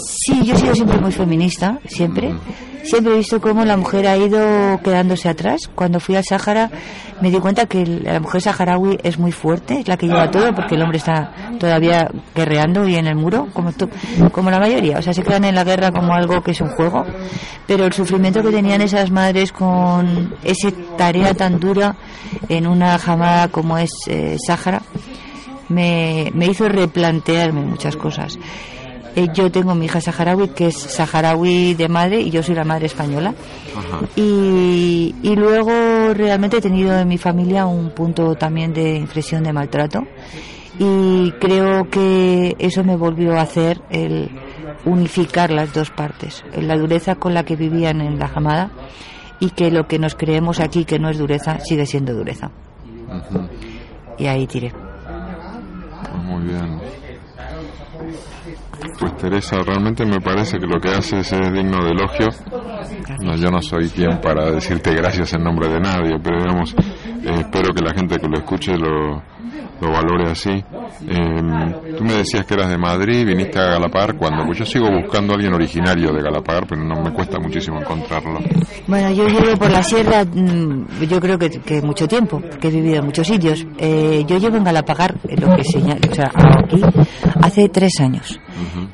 sí, 0.06 0.44
yo 0.44 0.54
he 0.54 0.58
sido 0.58 0.74
siempre 0.74 1.00
muy 1.00 1.12
feminista, 1.12 1.78
siempre. 1.86 2.34
Siempre 2.82 3.14
he 3.14 3.16
visto 3.18 3.40
cómo 3.40 3.64
la 3.64 3.76
mujer 3.76 4.06
ha 4.06 4.16
ido 4.16 4.38
quedándose 4.82 5.28
atrás. 5.28 5.70
Cuando 5.74 6.00
fui 6.00 6.16
al 6.16 6.24
Sáhara 6.24 6.70
me 7.20 7.30
di 7.30 7.38
cuenta 7.38 7.66
que 7.66 7.84
la 7.84 8.18
mujer 8.18 8.40
saharaui 8.40 8.98
es 9.02 9.18
muy 9.18 9.32
fuerte, 9.32 9.80
es 9.80 9.88
la 9.88 9.96
que 9.96 10.06
lleva 10.06 10.30
todo, 10.30 10.54
porque 10.54 10.74
el 10.74 10.82
hombre 10.82 10.98
está 10.98 11.32
todavía 11.58 12.10
guerreando 12.34 12.88
y 12.88 12.96
en 12.96 13.06
el 13.06 13.14
muro, 13.14 13.48
como, 13.52 13.72
como 14.32 14.50
la 14.50 14.58
mayoría. 14.58 14.98
O 14.98 15.02
sea, 15.02 15.12
se 15.12 15.22
quedan 15.22 15.44
en 15.44 15.54
la 15.54 15.64
guerra 15.64 15.92
como 15.92 16.14
algo 16.14 16.42
que 16.42 16.52
es 16.52 16.60
un 16.60 16.68
juego. 16.68 17.04
Pero 17.66 17.84
el 17.84 17.92
sufrimiento 17.92 18.42
que 18.42 18.50
tenían 18.50 18.80
esas 18.80 19.10
madres 19.10 19.52
con 19.52 20.34
esa 20.42 20.70
tarea 20.96 21.34
tan 21.34 21.60
dura 21.60 21.94
en 22.48 22.66
una 22.66 22.98
jamada 22.98 23.48
como 23.48 23.76
es 23.78 23.90
eh, 24.08 24.36
Sáhara, 24.56 24.82
me, 25.68 26.30
me 26.34 26.46
hizo 26.46 26.68
replantearme 26.68 27.60
muchas 27.60 27.96
cosas. 27.96 28.38
Eh, 29.16 29.28
yo 29.32 29.50
tengo 29.50 29.74
mi 29.74 29.86
hija 29.86 30.00
saharaui, 30.00 30.48
que 30.48 30.68
es 30.68 30.76
saharaui 30.76 31.74
de 31.74 31.88
madre, 31.88 32.20
y 32.20 32.30
yo 32.30 32.42
soy 32.42 32.54
la 32.54 32.64
madre 32.64 32.86
española. 32.86 33.34
Y, 34.16 35.14
y, 35.22 35.36
luego 35.36 36.14
realmente 36.14 36.58
he 36.58 36.60
tenido 36.60 36.96
en 36.98 37.08
mi 37.08 37.18
familia 37.18 37.66
un 37.66 37.90
punto 37.90 38.34
también 38.34 38.72
de 38.72 38.96
inflexión 38.96 39.42
de 39.42 39.52
maltrato. 39.52 40.02
Y 40.78 41.32
creo 41.40 41.88
que 41.90 42.56
eso 42.58 42.82
me 42.84 42.96
volvió 42.96 43.36
a 43.36 43.42
hacer 43.42 43.80
el 43.90 44.30
unificar 44.84 45.50
las 45.50 45.72
dos 45.72 45.90
partes. 45.90 46.44
La 46.56 46.76
dureza 46.76 47.16
con 47.16 47.34
la 47.34 47.44
que 47.44 47.56
vivían 47.56 48.00
en 48.00 48.18
la 48.18 48.28
jamada 48.28 48.70
y 49.40 49.50
que 49.50 49.70
lo 49.70 49.86
que 49.86 49.98
nos 49.98 50.14
creemos 50.14 50.60
aquí 50.60 50.84
que 50.84 50.98
no 50.98 51.10
es 51.10 51.18
dureza 51.18 51.58
sigue 51.60 51.86
siendo 51.86 52.14
dureza. 52.14 52.50
Y 54.20 54.26
ahí 54.26 54.46
tiré. 54.46 54.70
Pues 54.70 56.24
muy 56.24 56.44
bien. 56.44 56.78
Pues 58.98 59.16
Teresa, 59.16 59.56
realmente 59.64 60.04
me 60.04 60.20
parece 60.20 60.58
que 60.58 60.66
lo 60.66 60.78
que 60.78 60.90
haces 60.90 61.32
es 61.32 61.52
digno 61.52 61.82
de 61.82 61.92
elogio. 61.92 62.28
No, 63.22 63.34
yo 63.36 63.50
no 63.50 63.62
soy 63.62 63.88
quien 63.88 64.20
para 64.20 64.50
decirte 64.50 64.94
gracias 64.94 65.32
en 65.32 65.42
nombre 65.42 65.68
de 65.68 65.80
nadie, 65.80 66.18
pero 66.22 66.38
digamos, 66.38 66.74
eh, 66.74 67.34
espero 67.38 67.72
que 67.72 67.82
la 67.82 67.94
gente 67.94 68.18
que 68.18 68.28
lo 68.28 68.38
escuche 68.38 68.76
lo, 68.76 69.22
lo 69.80 69.90
valore 69.90 70.30
así. 70.30 70.50
Eh, 70.50 71.94
tú 71.96 72.04
me 72.04 72.14
decías 72.14 72.44
que 72.44 72.54
eras 72.54 72.70
de 72.70 72.78
Madrid, 72.78 73.26
viniste 73.26 73.58
a 73.58 73.64
Galapagar 73.64 74.16
cuando, 74.16 74.44
pues 74.44 74.58
yo 74.58 74.66
sigo 74.66 74.86
buscando 74.90 75.32
a 75.32 75.36
alguien 75.36 75.54
originario 75.54 76.12
de 76.12 76.22
Galapagar, 76.22 76.66
pero 76.68 76.82
no 76.82 77.02
me 77.02 77.12
cuesta 77.12 77.38
muchísimo 77.38 77.80
encontrarlo. 77.80 78.38
Bueno, 78.86 79.10
yo 79.12 79.26
llevo 79.26 79.56
por 79.56 79.70
la 79.70 79.82
sierra, 79.82 80.24
mm, 80.24 81.02
yo 81.08 81.20
creo 81.20 81.38
que, 81.38 81.50
que 81.50 81.80
mucho 81.82 82.06
tiempo, 82.06 82.40
que 82.60 82.68
he 82.68 82.70
vivido 82.70 82.96
en 82.96 83.06
muchos 83.06 83.26
sitios. 83.26 83.66
Eh, 83.78 84.24
yo 84.26 84.38
llevo 84.38 84.56
en 84.56 84.64
Galapagar, 84.64 85.14
lo 85.24 85.56
que 85.56 85.64
señala, 85.64 86.00
o 86.10 86.14
sea, 86.14 86.30
aquí, 86.64 86.80
hace 87.42 87.68
tres 87.68 87.92
años. 88.00 88.38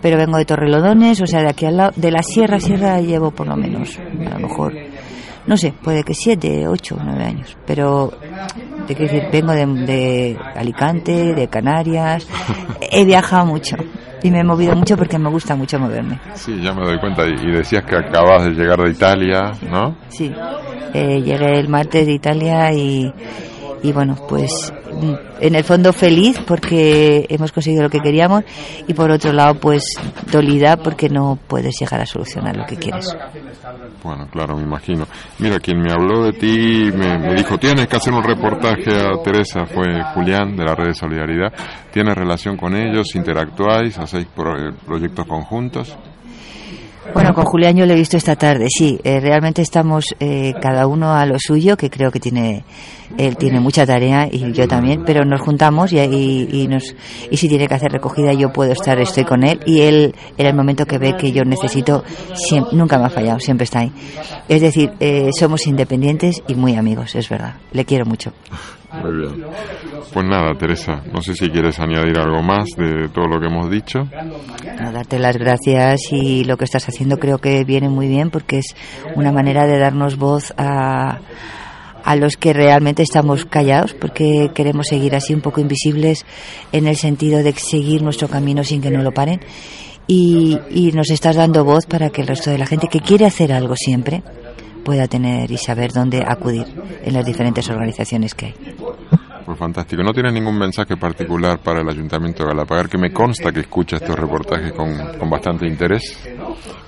Pero 0.01 0.16
vengo 0.16 0.38
de 0.38 0.44
Torrelodones, 0.44 1.20
o 1.20 1.27
sea, 1.27 1.40
de 1.40 1.49
aquí 1.49 1.66
al 1.66 1.77
lado, 1.77 1.92
de 1.96 2.11
la 2.11 2.22
sierra, 2.22 2.61
sierra 2.61 3.01
llevo 3.01 3.31
por 3.31 3.49
lo 3.49 3.57
menos, 3.57 3.99
a 3.99 4.38
lo 4.38 4.49
mejor 4.49 4.72
no 5.46 5.57
sé, 5.57 5.72
puede 5.72 6.03
que 6.03 6.14
siete, 6.14 6.66
ocho, 6.66 6.99
nueve 7.03 7.25
años, 7.25 7.57
pero 7.66 8.12
te 8.87 8.94
quiero 8.94 9.12
decir, 9.12 9.29
vengo 9.33 9.53
de, 9.53 10.37
Alicante, 10.55 11.35
de 11.35 11.49
Canarias, 11.49 12.27
he 12.81 13.05
viajado 13.05 13.46
mucho 13.46 13.77
y 14.22 14.31
me 14.31 14.40
he 14.40 14.44
movido 14.44 14.75
mucho 14.75 14.96
porque 14.96 15.18
me 15.18 15.31
gusta 15.31 15.55
mucho 15.55 15.79
moverme. 15.79 16.20
Sí, 16.35 16.61
ya 16.62 16.72
me 16.72 16.85
doy 16.85 16.99
cuenta. 16.99 17.25
Y 17.27 17.51
decías 17.51 17.85
que 17.85 17.96
acabas 17.96 18.44
de 18.44 18.51
llegar 18.51 18.79
de 18.79 18.90
Italia, 18.90 19.53
¿no? 19.70 19.96
Sí, 20.09 20.33
eh, 20.94 21.20
llegué 21.22 21.59
el 21.59 21.68
martes 21.68 22.07
de 22.07 22.12
Italia 22.12 22.72
y, 22.72 23.12
y 23.83 23.92
bueno, 23.92 24.16
pues 24.29 24.72
en 25.40 25.54
el 25.54 25.64
fondo 25.64 25.92
feliz 25.92 26.38
porque 26.46 27.26
hemos 27.28 27.52
conseguido 27.52 27.82
lo 27.82 27.90
que 27.90 28.00
queríamos 28.00 28.44
y 28.87 28.94
por 28.94 29.11
otro 29.11 29.32
lado 29.32 29.54
pues 29.54 29.85
dolida 30.30 30.76
porque 30.76 31.09
no 31.09 31.38
puedes 31.46 31.78
llegar 31.78 32.00
a 32.00 32.06
solucionar 32.06 32.56
lo 32.56 32.66
que 32.66 32.76
quieres. 32.76 33.14
Bueno, 34.02 34.28
claro, 34.30 34.56
me 34.56 34.62
imagino. 34.62 35.06
Mira, 35.38 35.59
quien 35.59 35.80
me 35.80 35.92
habló 35.92 36.24
de 36.24 36.32
ti 36.32 36.90
me, 36.94 37.35
dijo, 37.35 37.59
tienes 37.59 37.87
que 37.87 37.96
hacer 37.96 38.12
un 38.12 38.22
reportaje 38.22 38.90
a 38.94 39.22
Teresa, 39.22 39.66
fue 39.66 39.87
Julián 40.14 40.56
de 40.56 40.64
la 40.64 40.74
Red 40.74 40.88
de 40.88 40.94
Solidaridad. 40.94 41.52
¿Tienes 41.92 42.14
relación 42.14 42.56
con 42.56 42.74
ellos? 42.74 43.14
¿Interactuáis? 43.14 43.98
¿Hacéis 43.98 44.26
proyectos 44.87 45.26
conjuntos? 45.26 45.96
Bueno, 47.14 47.34
con 47.34 47.44
Julián 47.44 47.76
yo 47.76 47.86
lo 47.86 47.92
he 47.92 47.96
visto 47.96 48.16
esta 48.16 48.36
tarde, 48.36 48.66
sí. 48.68 48.98
Eh, 49.04 49.20
realmente 49.20 49.62
estamos 49.62 50.14
eh, 50.20 50.54
cada 50.60 50.86
uno 50.86 51.14
a 51.14 51.26
lo 51.26 51.38
suyo, 51.38 51.76
que 51.76 51.90
creo 51.90 52.10
que 52.10 52.20
tiene 52.20 52.64
él 53.18 53.36
tiene 53.36 53.60
mucha 53.60 53.86
tarea 53.86 54.28
y 54.30 54.52
yo 54.52 54.68
también, 54.68 55.04
pero 55.04 55.24
nos 55.24 55.40
juntamos 55.40 55.92
y, 55.92 55.98
y, 55.98 56.66
nos 56.68 56.94
y 57.30 57.36
si 57.36 57.48
tiene 57.48 57.68
que 57.68 57.74
hacer 57.74 57.92
recogida 57.92 58.32
yo 58.32 58.52
puedo 58.52 58.72
estar, 58.72 58.98
estoy 58.98 59.24
con 59.24 59.44
él 59.44 59.60
y 59.64 59.80
él 59.82 60.14
en 60.36 60.46
el 60.46 60.54
momento 60.54 60.86
que 60.86 60.98
ve 60.98 61.16
que 61.16 61.32
yo 61.32 61.44
necesito 61.44 62.04
nunca 62.72 62.98
me 62.98 63.06
ha 63.06 63.10
fallado, 63.10 63.38
siempre 63.40 63.64
está 63.64 63.80
ahí. 63.80 63.92
Es 64.48 64.60
decir, 64.60 64.92
eh, 65.00 65.30
somos 65.38 65.66
independientes 65.66 66.42
y 66.46 66.54
muy 66.54 66.74
amigos, 66.74 67.14
es 67.14 67.28
verdad. 67.28 67.54
Le 67.72 67.84
quiero 67.84 68.04
mucho. 68.04 68.32
Muy 69.02 69.16
bien. 69.16 69.44
Pues 70.12 70.26
nada, 70.26 70.54
Teresa, 70.59 71.02
no 71.12 71.20
sé 71.20 71.35
si 71.35 71.48
quieres 71.50 71.78
añadir 71.78 72.18
algo 72.18 72.42
más 72.42 72.66
de 72.76 73.09
todo 73.09 73.26
lo 73.26 73.40
que 73.40 73.46
hemos 73.46 73.70
dicho. 73.70 74.09
darte 74.92 75.18
las 75.18 75.37
gracias 75.37 76.00
y 76.12 76.44
lo 76.44 76.56
que 76.56 76.64
estás 76.64 76.88
haciendo 76.88 77.18
creo 77.18 77.38
que 77.38 77.64
viene 77.64 77.88
muy 77.88 78.09
bien 78.09 78.30
porque 78.30 78.59
es 78.59 78.74
una 79.14 79.32
manera 79.32 79.66
de 79.66 79.78
darnos 79.78 80.16
voz 80.16 80.54
a, 80.56 81.18
a 82.04 82.16
los 82.16 82.37
que 82.37 82.52
realmente 82.52 83.02
estamos 83.02 83.44
callados 83.44 83.94
porque 83.94 84.50
queremos 84.54 84.87
seguir 84.87 85.14
así 85.14 85.35
un 85.35 85.40
poco 85.40 85.61
invisibles 85.61 86.24
en 86.72 86.87
el 86.87 86.96
sentido 86.96 87.42
de 87.42 87.52
seguir 87.52 88.02
nuestro 88.02 88.28
camino 88.28 88.64
sin 88.64 88.80
que 88.80 88.90
nos 88.90 89.04
lo 89.04 89.12
paren. 89.12 89.40
Y, 90.09 90.56
y 90.70 90.92
nos 90.92 91.11
estás 91.11 91.35
dando 91.35 91.64
voz 91.64 91.85
para 91.87 92.11
que 92.11 92.20
el 92.20 92.28
resto 92.28 92.48
de 92.48 92.59
la 92.59 92.66
gente 92.66 92.87
que 92.87 93.00
quiere 93.00 93.26
hacer 93.26 93.52
algo 93.52 93.74
siempre 93.74 94.22
pueda 94.87 95.09
tener 95.09 95.51
y 95.51 95.59
saber 95.59 95.92
dónde 95.92 96.22
acudir 96.25 96.64
en 97.03 97.12
las 97.12 97.27
diferentes 97.27 97.68
organizaciones 97.68 98.37
que 98.37 98.46
hay. 98.46 98.55
Pues 99.44 99.59
fantástico. 99.59 100.03
¿No 100.05 100.12
tiene 100.12 100.31
ningún 100.31 100.57
mensaje 100.57 100.96
particular 100.96 101.59
para 101.59 101.81
el 101.81 101.88
Ayuntamiento 101.88 102.44
de 102.44 102.51
Galapagar 102.51 102.88
que 102.88 102.96
me 102.96 103.12
consta 103.12 103.51
que 103.51 103.61
escucha 103.61 103.96
estos 103.96 104.16
reportajes 104.16 104.72
con, 104.72 105.18
con 105.18 105.29
bastante 105.29 105.66
interés? 105.66 106.29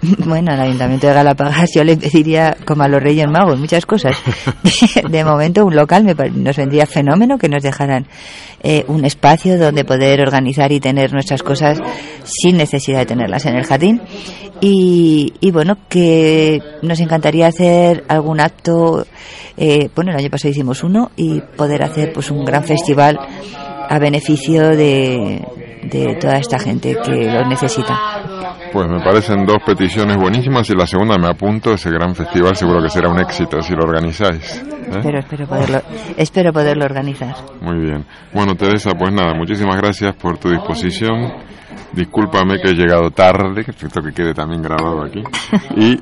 Bueno, 0.26 0.52
al 0.52 0.60
Ayuntamiento 0.60 1.06
de 1.06 1.14
Galapagar 1.14 1.66
yo 1.74 1.84
le 1.84 1.96
pediría, 1.96 2.56
como 2.64 2.82
a 2.82 2.88
los 2.88 3.02
Reyes 3.02 3.26
Magos, 3.28 3.58
muchas 3.58 3.86
cosas. 3.86 4.16
De 5.10 5.24
momento, 5.24 5.64
un 5.64 5.74
local 5.74 6.04
me, 6.04 6.14
nos 6.30 6.56
vendría 6.56 6.86
fenómeno 6.86 7.38
que 7.38 7.48
nos 7.48 7.62
dejaran 7.62 8.06
eh, 8.62 8.84
un 8.88 9.04
espacio 9.04 9.58
donde 9.58 9.84
poder 9.84 10.20
organizar 10.20 10.70
y 10.72 10.80
tener 10.80 11.12
nuestras 11.12 11.42
cosas 11.42 11.78
sin 12.24 12.56
necesidad 12.56 12.98
de 13.00 13.06
tenerlas 13.06 13.46
en 13.46 13.56
el 13.56 13.64
jardín. 13.64 14.00
Y, 14.60 15.34
y 15.40 15.50
bueno, 15.50 15.78
que 15.88 16.60
nos 16.82 17.00
encantaría 17.00 17.46
hacer 17.46 18.04
algún 18.08 18.40
acto. 18.40 19.06
Eh, 19.56 19.88
bueno, 19.94 20.12
el 20.12 20.18
año 20.18 20.30
pasado 20.30 20.50
hicimos 20.50 20.84
uno 20.84 21.10
y 21.16 21.40
poder 21.40 21.82
hacer 21.82 22.12
pues 22.12 22.30
un 22.30 22.44
gran 22.44 22.64
festival 22.64 23.18
a 23.88 23.98
beneficio 23.98 24.68
de 24.76 25.40
toda 26.20 26.38
esta 26.38 26.58
gente 26.58 26.96
que 27.04 27.10
lo 27.10 27.48
necesita. 27.48 28.17
Pues 28.72 28.88
me 28.88 29.00
parecen 29.00 29.46
dos 29.46 29.58
peticiones 29.64 30.16
buenísimas 30.16 30.68
y 30.70 30.74
la 30.74 30.86
segunda 30.86 31.16
me 31.18 31.28
apunto, 31.28 31.72
ese 31.72 31.90
gran 31.90 32.14
festival 32.14 32.54
seguro 32.54 32.82
que 32.82 32.90
será 32.90 33.10
un 33.10 33.18
éxito 33.20 33.60
si 33.62 33.74
lo 33.74 33.84
organizáis. 33.84 34.62
¿eh? 34.62 34.78
Espero, 34.90 35.18
espero, 35.18 35.46
poderlo, 35.46 35.82
espero 36.16 36.52
poderlo 36.52 36.84
organizar. 36.84 37.34
Muy 37.60 37.78
bien. 37.78 38.04
Bueno, 38.32 38.54
Teresa, 38.54 38.90
pues 38.98 39.12
nada, 39.12 39.34
muchísimas 39.34 39.76
gracias 39.76 40.14
por 40.16 40.38
tu 40.38 40.50
disposición. 40.50 41.32
Discúlpame 41.92 42.60
que 42.60 42.70
he 42.70 42.74
llegado 42.74 43.10
tarde, 43.10 43.64
que 43.64 43.70
esto 43.70 44.02
que 44.02 44.12
quede 44.12 44.34
también 44.34 44.60
grabado 44.62 45.04
aquí. 45.04 45.22
Y, 45.76 45.98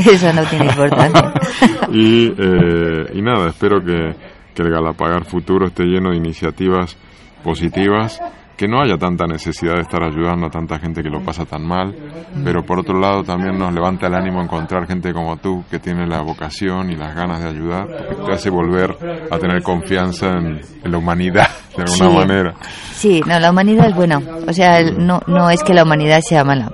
Eso 0.10 0.32
no 0.32 0.42
tiene 0.44 0.66
importancia. 0.66 1.32
y, 1.92 2.26
eh, 2.28 3.12
y 3.14 3.22
nada, 3.22 3.48
espero 3.48 3.80
que, 3.80 4.14
que 4.54 4.62
el 4.62 4.70
Galapagar 4.70 5.24
futuro 5.24 5.66
esté 5.66 5.84
lleno 5.84 6.10
de 6.10 6.16
iniciativas 6.16 6.98
positivas 7.42 8.20
que 8.56 8.66
no 8.66 8.80
haya 8.80 8.96
tanta 8.96 9.26
necesidad 9.26 9.74
de 9.74 9.82
estar 9.82 10.02
ayudando 10.02 10.46
a 10.46 10.50
tanta 10.50 10.78
gente 10.78 11.02
que 11.02 11.10
lo 11.10 11.22
pasa 11.22 11.44
tan 11.44 11.66
mal, 11.66 11.94
pero 12.42 12.64
por 12.64 12.80
otro 12.80 12.98
lado 12.98 13.22
también 13.22 13.58
nos 13.58 13.72
levanta 13.72 14.06
el 14.06 14.14
ánimo 14.14 14.42
encontrar 14.42 14.86
gente 14.86 15.12
como 15.12 15.36
tú 15.36 15.64
que 15.70 15.78
tiene 15.78 16.06
la 16.06 16.22
vocación 16.22 16.90
y 16.90 16.96
las 16.96 17.14
ganas 17.14 17.42
de 17.42 17.50
ayudar, 17.50 17.86
porque 18.08 18.24
te 18.24 18.32
hace 18.32 18.50
volver 18.50 18.96
a 19.30 19.38
tener 19.38 19.62
confianza 19.62 20.30
en, 20.30 20.60
la 20.84 20.98
humanidad 20.98 21.48
de 21.76 21.82
alguna 21.82 22.10
manera. 22.20 22.54
Sí, 22.92 23.20
no, 23.26 23.38
la 23.38 23.50
humanidad 23.50 23.88
es 23.88 23.94
buena, 23.94 24.18
o 24.18 24.52
sea, 24.52 24.82
no, 24.82 25.20
no 25.26 25.50
es 25.50 25.62
que 25.62 25.74
la 25.74 25.82
humanidad 25.82 26.20
sea 26.20 26.44
mala. 26.44 26.72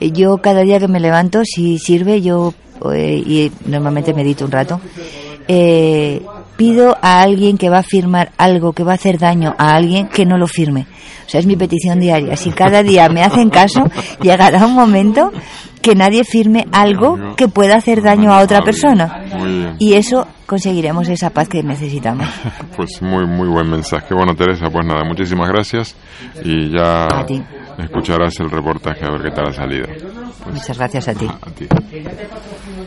Yo 0.00 0.38
cada 0.38 0.62
día 0.62 0.78
que 0.78 0.88
me 0.88 1.00
levanto, 1.00 1.42
si 1.44 1.78
sirve, 1.78 2.22
yo 2.22 2.54
eh, 2.94 3.22
y 3.24 3.52
normalmente 3.66 4.14
medito 4.14 4.46
un 4.46 4.50
rato, 4.50 4.80
eh, 5.46 6.22
pido 6.60 6.94
a 7.00 7.22
alguien 7.22 7.56
que 7.56 7.70
va 7.70 7.78
a 7.78 7.82
firmar 7.82 8.32
algo 8.36 8.74
que 8.74 8.84
va 8.84 8.92
a 8.92 8.96
hacer 8.96 9.18
daño 9.18 9.54
a 9.56 9.74
alguien 9.74 10.08
que 10.08 10.26
no 10.26 10.36
lo 10.36 10.46
firme. 10.46 10.86
O 11.26 11.30
sea, 11.30 11.40
es 11.40 11.46
mi 11.46 11.56
petición 11.56 12.00
diaria. 12.00 12.36
Si 12.36 12.50
cada 12.50 12.82
día 12.82 13.08
me 13.08 13.22
hacen 13.22 13.48
caso, 13.48 13.84
llegará 14.20 14.66
un 14.66 14.74
momento 14.74 15.32
que 15.80 15.94
nadie 15.94 16.22
firme 16.22 16.66
algo 16.70 17.34
que 17.34 17.48
pueda 17.48 17.76
hacer 17.76 18.02
daño 18.02 18.30
a 18.30 18.42
otra 18.42 18.60
persona. 18.60 19.24
Y 19.78 19.94
eso 19.94 20.26
conseguiremos 20.44 21.08
esa 21.08 21.30
paz 21.30 21.48
que 21.48 21.62
necesitamos. 21.62 22.28
Pues 22.76 23.00
muy, 23.00 23.26
muy 23.26 23.48
buen 23.48 23.68
mensaje. 23.70 24.14
Bueno, 24.14 24.34
Teresa, 24.34 24.68
pues 24.70 24.86
nada, 24.86 25.02
muchísimas 25.04 25.48
gracias 25.48 25.96
y 26.44 26.70
ya 26.70 27.08
escucharás 27.78 28.38
el 28.40 28.50
reportaje 28.50 29.04
a 29.06 29.10
ver 29.10 29.22
qué 29.22 29.30
tal 29.30 29.48
ha 29.48 29.52
salido. 29.52 29.86
Muchas 30.52 30.76
gracias 30.76 31.08
a 31.08 31.14
ti. 31.14 31.26